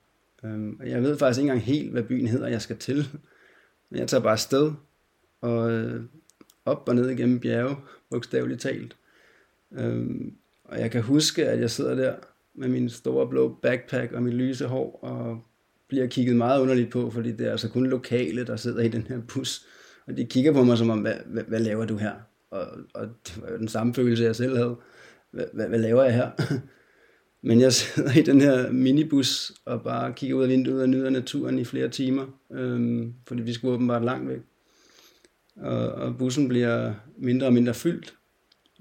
[0.43, 3.05] Øhm, og jeg ved faktisk ikke engang helt, hvad byen hedder, jeg skal til.
[3.89, 4.71] Men jeg tager bare sted
[5.41, 6.03] og øh,
[6.65, 7.75] op og ned igennem bjerge,
[8.09, 8.97] bogstaveligt talt.
[9.71, 12.15] Øhm, og jeg kan huske, at jeg sidder der
[12.55, 15.41] med min store blå backpack og mit lyse hår, og
[15.87, 19.07] bliver kigget meget underligt på, fordi det er altså kun lokale, der sidder i den
[19.07, 19.65] her bus.
[20.07, 22.13] Og de kigger på mig som om, hvad, hvad, hvad laver du her?
[22.51, 24.75] Og, og det var jo den samme følelse, jeg selv havde.
[25.31, 26.29] Hvad, hvad, hvad laver jeg her?
[27.43, 31.09] Men jeg sidder i den her minibus og bare kigger ud af vinduet og nyder
[31.09, 34.39] naturen i flere timer, øhm, fordi vi skulle åbenbart langt væk.
[35.55, 38.13] Og, og bussen bliver mindre og mindre fyldt,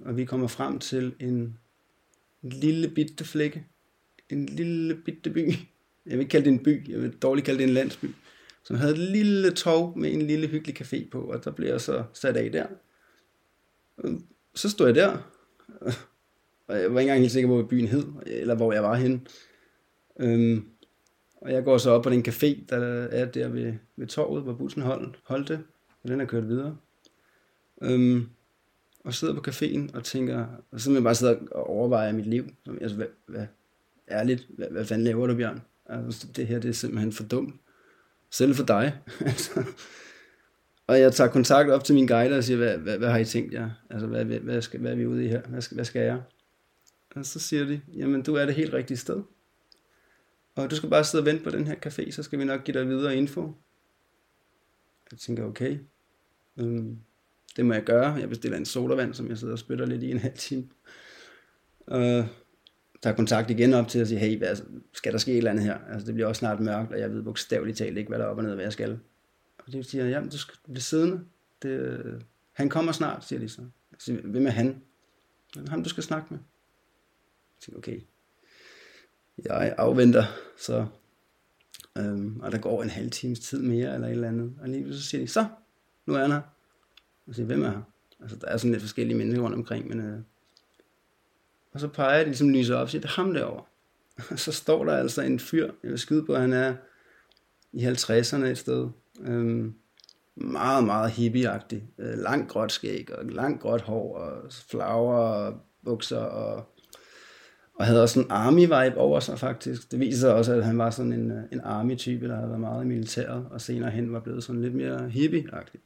[0.05, 1.59] og vi kommer frem til en,
[2.43, 3.67] en lille bitte flække,
[4.29, 5.53] en lille bitte by.
[6.07, 8.07] Jeg vil ikke kalde det en by, jeg vil dårligt kalde det en landsby,
[8.63, 11.81] som havde et lille tog med en lille hyggelig café på, og der blev jeg
[11.81, 12.67] så sat af der.
[14.05, 14.25] Øhm,
[14.55, 15.33] så stod jeg der,
[16.69, 18.95] og jeg var ikke engang helt sikker på, hvad byen hed, eller hvor jeg var
[18.95, 19.21] henne.
[20.21, 20.69] Øhm,
[21.41, 22.77] og jeg går så op på den café, der
[23.11, 25.65] er der ved, ved torvet, hvor bussen holdt, holdte,
[26.03, 26.77] og den er kørt videre.
[27.83, 28.29] Øhm,
[29.05, 32.49] og sidder på caféen og tænker, og så jeg bare sidder og overvejer mit liv.
[32.81, 33.47] Altså, hvad, hvad,
[34.11, 35.63] ærligt, hvad, hvad fanden laver du, Bjørn?
[35.87, 37.55] Altså, det her det er simpelthen for dumt.
[38.31, 38.99] Selv for dig.
[39.21, 39.65] altså.
[40.87, 43.25] Og jeg tager kontakt op til min guide og siger, hvad, hvad, hvad har I
[43.25, 43.71] tænkt jer?
[43.91, 45.43] Altså, hvad, hvad, hvad, skal, hvad er vi ude i her?
[45.43, 46.23] Hvad skal, hvad skal jeg?
[47.17, 49.23] Og så siger de, jamen du er det helt rigtige sted.
[50.55, 52.65] Og du skal bare sidde og vente på den her café, så skal vi nok
[52.65, 53.55] give dig videre info.
[55.11, 55.79] Jeg tænker, okay,
[56.57, 56.99] øhm,
[57.57, 58.13] det må jeg gøre.
[58.13, 60.69] Jeg bestiller en sodavand, som jeg sidder og spytter lidt i en halv time.
[61.91, 62.25] Øh,
[63.03, 64.57] tager kontakt igen op til at sige, hey, hvad,
[64.93, 65.79] skal der ske et eller andet her?
[65.93, 68.29] Altså, det bliver også snart mørkt, og jeg ved bogstaveligt talt ikke, hvad der er
[68.29, 68.99] op og ned, hvad jeg skal.
[69.59, 71.21] Og de siger, jamen, du skal blive siddende.
[71.63, 73.61] Det, han kommer snart, siger de så.
[73.61, 74.83] Jeg siger, hvem er han?
[75.69, 76.39] Ham, du skal snakke med.
[77.59, 78.01] Jeg siger, okay,
[79.45, 80.25] jeg afventer,
[80.59, 80.87] så,
[81.99, 84.95] øhm, og der går en halv times tid mere, eller et eller andet, og lige
[84.95, 85.47] så siger de, så,
[86.07, 86.41] nu er han her.
[87.31, 87.83] Og siger, hvem er her?
[88.21, 90.19] Altså, der er sådan lidt forskellige mennesker rundt omkring, men, øh,
[91.73, 93.65] og så peger jeg, ligesom lyser op og siger, det er ham derovre.
[94.31, 96.75] Og så står der altså en fyr, jeg vil skyde på, han er
[97.73, 98.89] i 50'erne et sted.
[99.21, 99.75] Øhm,
[100.35, 101.85] meget, meget hippieagtig.
[101.99, 106.67] Øh, langt gråt skæg, og langt gråt hår, og flower, og bukser, og
[107.81, 109.93] og havde også en army-vibe over sig faktisk.
[109.93, 112.85] Det viser også, at han var sådan en, øh, en army-type, der havde været meget
[112.85, 115.81] i militæret, og senere hen var blevet sådan lidt mere hippie-agtig.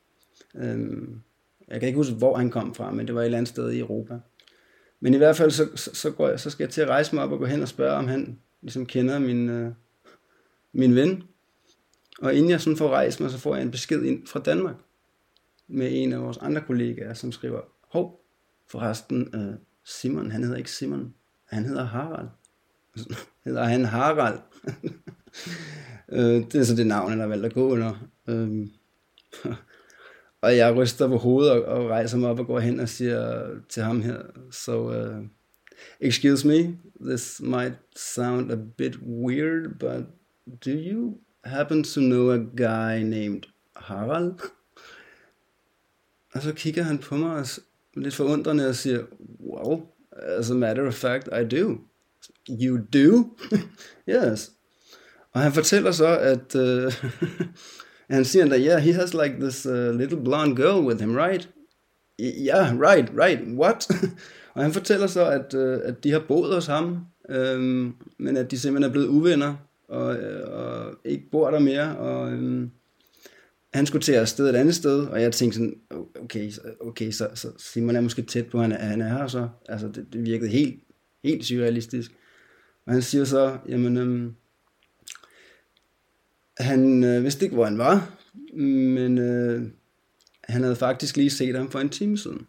[0.54, 1.20] Øhm,
[1.68, 3.70] jeg kan ikke huske, hvor han kom fra, men det var et eller andet sted
[3.70, 4.18] i Europa.
[5.00, 7.14] Men i hvert fald, så, så, så, går jeg, så skal jeg til at rejse
[7.14, 9.72] mig op og gå hen og spørge, om han ligesom kender min, øh,
[10.72, 11.22] min ven.
[12.22, 14.76] Og inden jeg sådan får rejst mig, så får jeg en besked ind fra Danmark
[15.68, 18.20] med en af vores andre kollegaer, som skriver, hov,
[18.70, 19.54] forresten, øh,
[19.84, 21.14] Simon, han hedder ikke Simon,
[21.48, 22.28] han hedder Harald.
[23.44, 24.38] hedder han Harald?
[26.12, 28.08] øh, det er så det navn, han har valgt at gå under.
[28.28, 28.66] Øh,
[30.44, 33.46] og jeg ryster på hovedet og, og rejser mig op og går hen og siger
[33.68, 34.18] til ham her,
[34.50, 35.24] so uh,
[36.00, 40.04] Excuse me, this might sound a bit weird, but
[40.60, 43.42] do you happen to know a guy named
[43.76, 44.34] Harald?
[46.34, 47.46] Og så kigger han på mig og
[47.96, 49.04] lidt forundrende og siger,
[49.40, 49.82] well,
[50.12, 51.78] as a matter of fact, I do.
[52.48, 53.36] You do?
[54.14, 54.52] yes.
[55.32, 56.92] Og han fortæller så, at uh,
[58.14, 61.48] han siger that, yeah, he has like this uh, little blonde girl with him, right?
[62.20, 63.88] Yeah, right, right, what?
[64.54, 68.50] og han fortæller så, at, uh, at de har boet hos ham, um, men at
[68.50, 69.54] de simpelthen er blevet uvenner,
[69.88, 72.70] og, øh, og ikke bor der mere, og um,
[73.74, 75.74] han skulle til at sted et andet sted, og jeg tænkte sådan,
[76.22, 79.48] okay, okay så, så Simon er måske tæt på, han er, han er her så.
[79.68, 80.82] Altså, det, det virkede helt,
[81.24, 82.12] helt surrealistisk.
[82.86, 84.34] Og han siger så, jamen, øhm,
[86.58, 88.16] han øh, vidste ikke, hvor han var,
[88.56, 89.62] men øh,
[90.44, 92.46] han havde faktisk lige set ham for en time siden.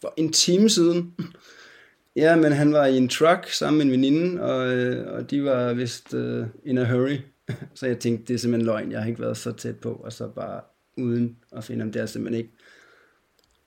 [0.00, 1.14] For en time siden?
[2.16, 5.44] ja, men han var i en truck sammen med en veninde, og, øh, og de
[5.44, 7.16] var vist øh, in a hurry.
[7.74, 10.12] så jeg tænkte, det er simpelthen løgn, jeg har ikke været så tæt på, og
[10.12, 10.60] så bare
[10.96, 12.54] uden at finde ham, det er simpelthen ikke.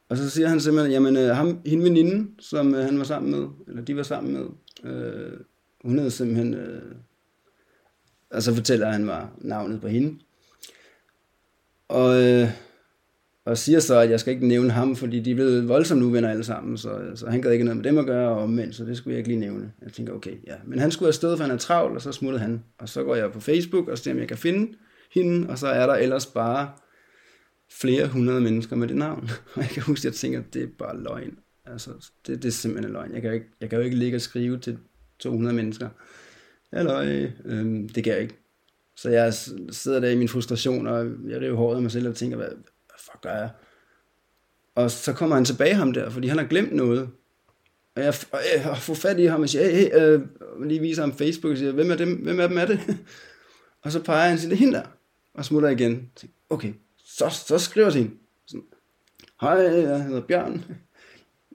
[0.09, 3.31] Og så siger han simpelthen, jamen øh, ham, hende veninde, som øh, han var sammen
[3.31, 4.45] med, eller de var sammen med,
[4.91, 5.39] øh,
[5.83, 6.95] hun havde simpelthen, øh,
[8.31, 10.19] og så fortæller han mig navnet på hende.
[11.87, 12.49] Og, øh,
[13.45, 16.29] og siger så, at jeg skal ikke nævne ham, fordi de er blevet voldsomt uvenner
[16.29, 18.85] alle sammen, så, så han gad ikke noget med dem at gøre, og omvendt, så
[18.85, 19.71] det skulle jeg ikke lige nævne.
[19.81, 20.55] Jeg tænker, okay, ja.
[20.65, 22.63] Men han skulle afsted, for han er travl, og så smuttede han.
[22.77, 24.73] Og så går jeg på Facebook og ser, om jeg kan finde
[25.11, 26.71] hende, og så er der ellers bare
[27.71, 29.29] flere hundrede mennesker med det navn.
[29.55, 31.37] Og jeg kan huske, at jeg tænker, at det er bare løgn.
[31.65, 31.89] Altså,
[32.27, 33.13] det, det er simpelthen løgn.
[33.13, 34.77] Jeg kan, jo ikke, jeg kan jo ikke ligge og skrive til
[35.19, 35.89] 200 mennesker.
[36.73, 38.37] Halløj, øh, øhm, det kan jeg ikke.
[38.95, 39.33] Så jeg
[39.71, 42.47] sidder der i min frustration, og jeg river håret af mig selv og tænker, hvad,
[42.47, 43.49] hvad fuck gør jeg?
[44.75, 47.09] Og så kommer han tilbage ham der, fordi han har glemt noget.
[47.95, 50.21] Og jeg, og jeg får fat i ham og siger, hey, hey, øh,
[50.65, 52.79] lige viser ham Facebook og siger, hvem er dem, hvem er dem er det?
[53.83, 54.83] og så peger han sig, det er hende der.
[55.33, 56.09] Og smutter igen.
[56.49, 58.15] Okay, så, så skriver jeg til hende.
[58.47, 58.65] Sådan,
[59.41, 60.65] Hej, jeg hedder Bjørn.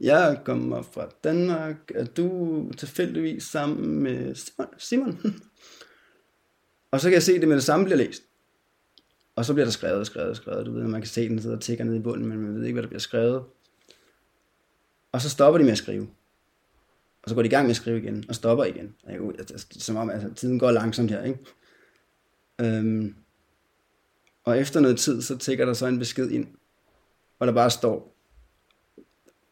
[0.01, 1.76] Jeg kommer fra Danmark.
[1.94, 4.34] Er du tilfældigvis sammen med
[4.78, 5.20] Simon?
[6.90, 8.22] Og så kan jeg se, at det med det samme bliver læst.
[9.36, 10.66] Og så bliver der skrevet og skrevet og skrevet.
[10.66, 12.64] Du ved, man kan se, den sidder og tigger ned i bunden, men man ved
[12.64, 13.44] ikke, hvad der bliver skrevet.
[15.12, 16.09] Og så stopper de med at skrive.
[17.22, 18.94] Og så går de i gang med at skrive igen, og stopper igen.
[19.70, 21.38] Som om altså, tiden går langsomt her, ikke?
[22.61, 23.14] Øhm,
[24.44, 26.47] og efter noget tid, så tigger der så en besked ind,
[27.36, 28.16] hvor der bare står,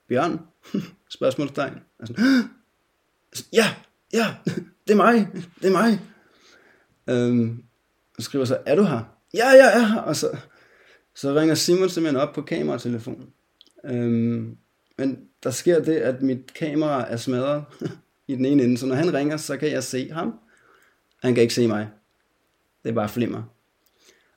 [0.09, 0.41] Bjørn?
[1.17, 1.75] Spørgsmålstegn.
[2.01, 2.15] Altså,
[3.53, 3.75] ja,
[4.13, 4.35] ja,
[4.87, 5.29] det er mig,
[5.63, 6.01] det er mig.
[7.11, 7.63] Øhm,
[8.17, 9.01] og skriver så, er du her?
[9.35, 10.01] Ja, ja, ja.
[10.01, 10.37] Og så,
[11.15, 13.29] så ringer Simon simpelthen op på kameratelefonen.
[13.85, 14.57] Øhm,
[14.99, 17.65] men der sker det, at mit kamera er smadret
[18.29, 20.35] i den ene ende, så når han ringer, så kan jeg se ham.
[21.23, 21.89] Han kan ikke se mig.
[22.83, 23.43] Det er bare flimmer.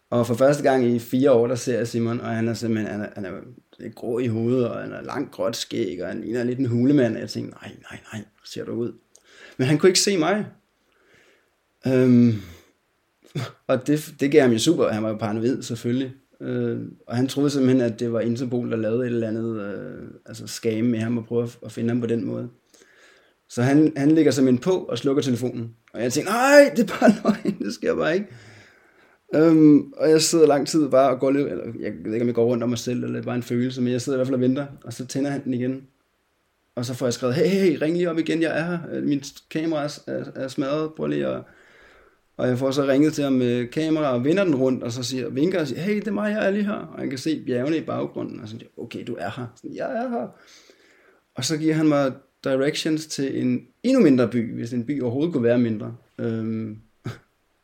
[0.10, 2.92] Og for første gang i fire år, der ser jeg Simon, og han er simpelthen,
[2.92, 3.32] han er, han er
[3.80, 6.66] lidt grå i hovedet, og han er langt gråt skæg, og han ligner lidt en
[6.66, 8.94] hulemand, og jeg tænkte, nej, nej, nej, ser du ud.
[9.58, 10.46] Men han kunne ikke se mig.
[11.88, 12.34] Øhm,
[13.68, 16.14] og det, det gav ham jo super, han var jo paranoid selvfølgelig.
[16.42, 20.08] Øh, og han troede simpelthen, at det var Interpol, der lavede et eller andet øh,
[20.26, 22.50] altså skame med ham og prøve at, at finde ham på den måde.
[23.50, 25.76] Så han, han ligger simpelthen på og slukker telefonen.
[25.94, 28.28] Og jeg tænkte, nej, det er bare løgn, det sker bare ikke.
[29.36, 32.28] Øhm, og jeg sidder lang tid bare og går lidt, eller jeg ved ikke, om
[32.28, 34.18] jeg går rundt om mig selv, eller det er bare en følelse, men jeg sidder
[34.18, 35.88] i hvert fald og venter, og så tænder han den igen.
[36.76, 39.04] Og så får jeg skrevet, hey, hey, ring lige op igen, jeg er her, øh,
[39.04, 41.42] min kamera er, er, er smadret, prøv lige at...
[42.38, 45.04] Og jeg får så ringet til ham med kamera og vender den rundt, og så
[45.04, 46.74] siger, vinker og siger, hey, det er mig, jeg er lige her.
[46.74, 49.46] Og jeg kan se bjergene i baggrunden, og så siger, okay, du er her.
[49.56, 50.28] Så, jeg er her.
[51.36, 52.14] Og så giver han mig
[52.44, 55.96] directions til en endnu mindre by, hvis en by overhovedet kunne være mindre.
[56.20, 56.78] Øhm,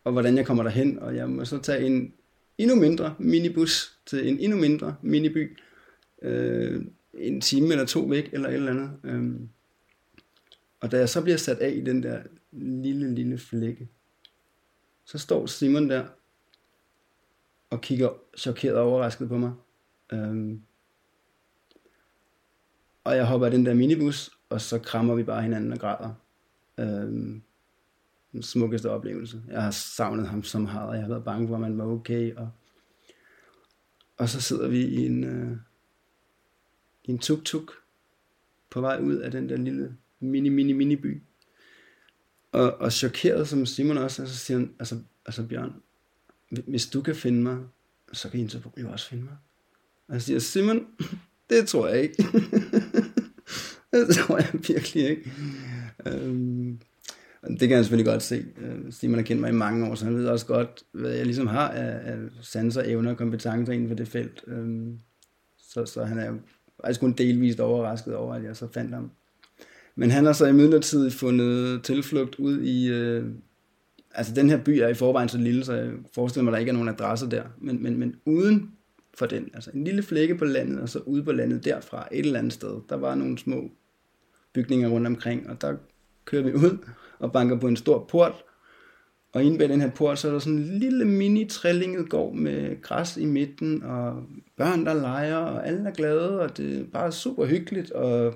[0.04, 2.14] og hvordan jeg kommer derhen, og jeg må så tage en
[2.58, 5.58] endnu mindre minibus til en endnu mindre miniby,
[6.22, 8.92] øh, en time eller to væk, eller et eller andet.
[9.04, 9.34] Øh.
[10.80, 13.90] Og da jeg så bliver sat af i den der lille, lille flække,
[15.06, 16.06] så står Simon der,
[17.70, 19.54] og kigger chokeret og overrasket på mig.
[20.14, 20.58] Øh.
[23.04, 26.14] Og jeg hopper af den der minibus, og så krammer vi bare hinanden og græder.
[26.80, 27.42] Øh
[28.34, 29.42] den smukkeste oplevelse.
[29.48, 31.86] Jeg har savnet ham så meget, og jeg har været bange for, at man var
[31.86, 32.36] okay.
[32.36, 32.50] Og,
[34.18, 35.58] og så sidder vi i en, øh,
[37.04, 37.72] i en tuk-tuk
[38.70, 41.22] på vej ud af den der lille mini, mini, mini by.
[42.52, 45.74] Og, og chokeret som Simon også, så siger han, altså, altså Bjørn,
[46.68, 47.64] hvis du kan finde mig,
[48.14, 49.38] så kan Interpol jo også finde mig.
[50.08, 50.88] Og jeg siger, Simon,
[51.50, 52.24] det tror jeg ikke.
[53.92, 55.34] det tror jeg virkelig ikke.
[56.08, 56.80] øhm,
[57.48, 58.46] det kan han selvfølgelig godt se.
[58.58, 61.26] Øh, Simon har kendt mig i mange år, så han ved også godt, hvad jeg
[61.26, 64.44] ligesom har af, af sanser, evner og kompetencer inden for det felt.
[64.48, 65.00] Øhm,
[65.58, 66.38] så, så han er jo
[66.82, 69.12] faktisk kun delvist overrasket over, at jeg så fandt ham.
[69.96, 72.92] Men han har så i midlertid fundet tilflugt ud i...
[72.92, 73.26] Øh,
[74.16, 76.60] altså den her by er i forvejen så lille, så jeg forestiller mig, at der
[76.60, 77.44] ikke er nogen adresser der.
[77.58, 78.72] Men, men, men uden
[79.14, 82.26] for den, altså en lille flække på landet, og så ude på landet derfra, et
[82.26, 83.72] eller andet sted, der var nogle små
[84.54, 85.76] bygninger rundt omkring, og der
[86.26, 86.78] kører vi ud
[87.20, 88.44] og banker på en stor port,
[89.34, 92.36] og inde bag den her port, så er der sådan en lille mini trillinget gård
[92.36, 94.24] med græs i midten, og
[94.58, 97.92] børn, der leger, og alle er glade, og det er bare super hyggeligt.
[97.92, 98.34] Og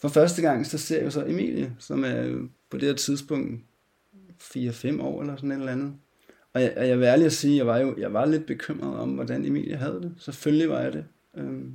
[0.00, 3.60] for første gang, så ser jeg så Emilie, som er på det her tidspunkt
[4.42, 5.94] 4-5 år eller sådan et eller andet.
[6.54, 8.98] Og jeg, og jeg vil ærlig at sige, jeg var jo jeg var lidt bekymret
[8.98, 10.14] om, hvordan Emilie havde det.
[10.18, 11.04] Selvfølgelig var jeg det.
[11.36, 11.72] Øhm,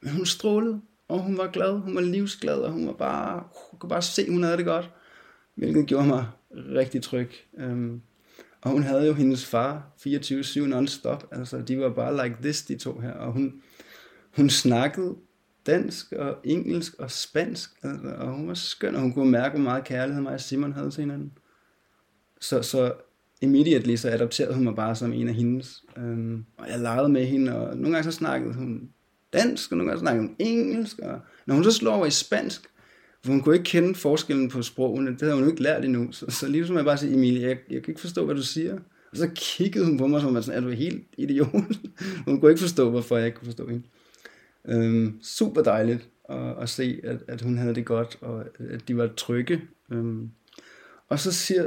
[0.00, 3.78] men hun strålede, og hun var glad, hun var livsglad, og hun var bare, hun
[3.78, 4.90] kunne bare se, hun havde det godt.
[5.54, 7.30] Hvilket gjorde mig rigtig tryg.
[7.58, 8.00] Øhm,
[8.60, 11.28] og hun havde jo hendes far 24-7 non-stop.
[11.32, 13.12] Altså, de var bare like this, de to her.
[13.12, 13.62] Og hun,
[14.36, 15.16] hun snakkede
[15.66, 17.70] dansk og engelsk og spansk.
[17.82, 20.72] Altså, og hun var skøn, og hun kunne mærke, hvor meget kærlighed mig og Simon
[20.72, 21.32] havde til hinanden.
[22.40, 22.92] Så, så
[23.40, 25.84] immediately så adopterede hun mig bare som en af hendes.
[25.96, 28.90] Øhm, og jeg legede med hende, og nogle gange så snakkede hun
[29.32, 30.98] dansk, og nogle gange snakkede hun engelsk.
[30.98, 32.68] Og når hun så slår over i spansk,
[33.24, 35.10] for hun kunne ikke kende forskellen på sprogene.
[35.10, 36.12] Det havde hun jo ikke lært endnu.
[36.12, 38.42] Så, så lige som jeg bare siger, Emilie, jeg, jeg kan ikke forstå, hvad du
[38.42, 38.78] siger.
[39.10, 41.48] Og så kiggede hun på mig, som sådan, er du helt idiot?
[42.26, 43.82] hun kunne ikke forstå, hvorfor jeg ikke kunne forstå hende.
[44.68, 48.96] Øhm, super dejligt at, at se, at, at hun havde det godt, og at de
[48.96, 49.60] var trygge.
[49.92, 50.30] Øhm,
[51.08, 51.66] og så siger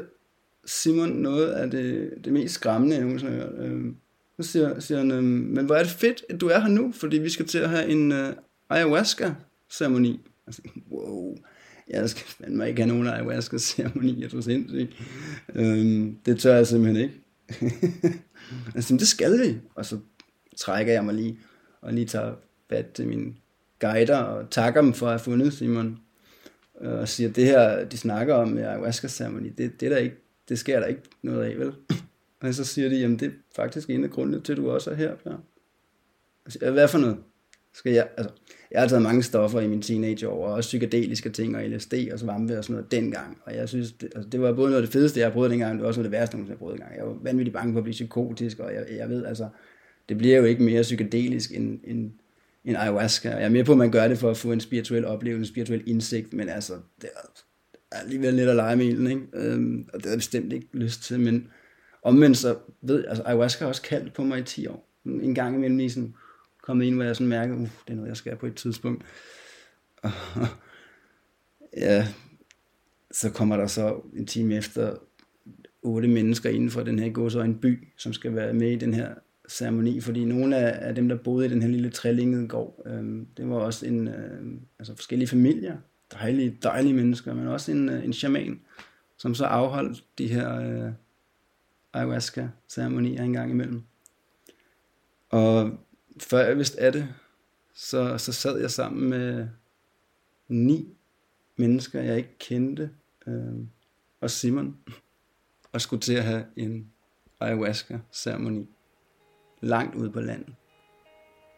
[0.65, 3.53] Simon noget af det, det mest skræmmende, jeg nogensinde har hørt.
[3.59, 3.95] Øhm,
[4.39, 6.91] så siger, siger han, øhm, men hvor er det fedt, at du er her nu,
[6.91, 8.33] fordi vi skal til at have en øh,
[8.69, 10.21] ayahuasca-ceremoni.
[10.47, 11.37] Altså, wow,
[11.89, 15.01] jeg skal fandme ikke have nogen ayahuasca-ceremoni, jeg tror sindssygt.
[15.55, 17.21] Øhm, det tør jeg simpelthen ikke.
[18.75, 19.57] altså, det skal vi.
[19.75, 19.99] Og så
[20.57, 21.39] trækker jeg mig lige,
[21.81, 22.33] og lige tager
[22.69, 23.33] fat til mine
[23.79, 25.99] guider, og takker dem for at have fundet Simon.
[26.81, 30.15] Øh, og siger, det her, de snakker om med ayahuasca-ceremoni, det, det, der ikke,
[30.49, 31.73] det sker der ikke noget af, vel?
[32.41, 34.91] Og så siger de, jamen det er faktisk en af grundene til, at du også
[34.91, 35.43] er her, Bjørn.
[36.47, 37.17] siger, hvad for noget?
[37.73, 38.33] Skal jeg, altså,
[38.71, 42.19] jeg har taget mange stoffer i min teenageår, og også psykedeliske ting, og LSD og
[42.19, 43.37] svampe og sådan noget dengang.
[43.45, 45.51] Og jeg synes, det, altså, det var både noget af det fedeste, jeg har prøvet
[45.51, 46.97] dengang, det var også noget af det værste, jeg har prøvet dengang.
[46.97, 49.47] Jeg var vanvittigt bange for at blive psykotisk, og jeg, jeg ved, altså,
[50.09, 52.11] det bliver jo ikke mere psykedelisk end, end,
[52.65, 53.29] end ayahuasca.
[53.29, 55.45] Jeg er med på, at man gør det for at få en spirituel oplevelse, en
[55.45, 59.21] spirituel indsigt, men altså, det er alligevel lidt at lege med ilden, ikke?
[59.33, 61.47] Øhm, og det har jeg bestemt ikke lyst til, men
[62.03, 64.89] omvendt så ved, altså ayahuasca har også kaldt på mig i 10 år.
[65.05, 66.13] En gang imellem i sådan,
[66.67, 69.03] kommet ind, hvor jeg sådan mærker, uh, det er noget, jeg skal på et tidspunkt.
[70.03, 70.11] Og,
[71.77, 72.07] ja,
[73.11, 74.95] så kommer der så en time efter
[75.81, 79.13] otte mennesker inden for den her gåsøjne by, som skal være med i den her
[79.49, 83.25] ceremoni, fordi nogle af, af dem, der boede i den her lille trillingede gård, øh,
[83.37, 85.77] det var også en, øh, altså forskellige familier,
[86.13, 88.59] dejlige, dejlige mennesker, men også en, øh, en shaman,
[89.17, 90.91] som så afholdt de her øh,
[91.93, 93.83] ayahuasca-ceremonier en gang imellem.
[95.29, 95.79] Og
[96.19, 97.13] før jeg vidste af det,
[97.73, 99.47] så, så sad jeg sammen med
[100.47, 100.97] ni
[101.55, 102.91] mennesker, jeg ikke kendte,
[103.27, 103.55] øh,
[104.21, 104.77] og Simon,
[105.71, 106.91] og skulle til at have en
[107.39, 108.67] ayahuasca-ceremoni
[109.61, 110.55] langt ude på landet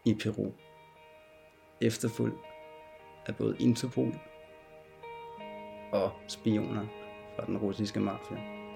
[0.06, 0.52] i Peru,
[1.82, 2.38] efterfulgt
[3.26, 4.20] af både Interpol
[5.92, 6.86] og spioner
[7.36, 8.69] fra den russiske mafia.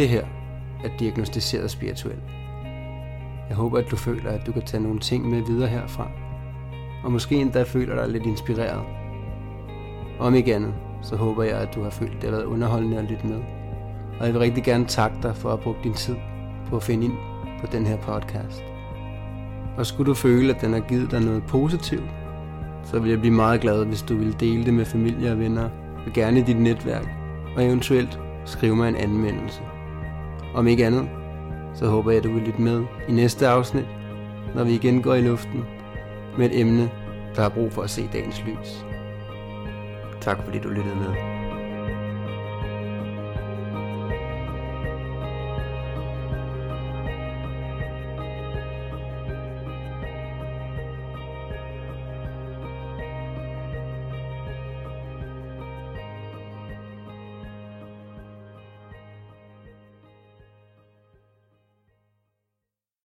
[0.00, 0.24] Det her
[0.84, 2.22] er diagnostiseret spirituelt.
[3.48, 6.08] Jeg håber, at du føler, at du kan tage nogle ting med videre herfra.
[7.04, 8.82] Og måske endda føler dig lidt inspireret.
[10.18, 12.98] Om ikke andet, så håber jeg, at du har følt, at det har været underholdende
[12.98, 13.40] at lytte med.
[14.20, 16.16] Og jeg vil rigtig gerne takke dig for at have brugt din tid
[16.68, 17.14] på at finde ind
[17.60, 18.64] på den her podcast.
[19.76, 22.10] Og skulle du føle, at den har givet dig noget positivt,
[22.84, 25.68] så vil jeg blive meget glad, hvis du vil dele det med familie og venner,
[26.06, 27.08] og gerne i dit netværk,
[27.56, 29.62] og eventuelt skrive mig en anmeldelse.
[30.54, 31.08] Om ikke andet,
[31.74, 33.86] så håber jeg, at du vil lytte med i næste afsnit,
[34.54, 35.64] når vi igen går i luften
[36.38, 36.90] med et emne,
[37.36, 38.86] der har brug for at se dagens lys.
[40.20, 41.29] Tak fordi du lyttede med.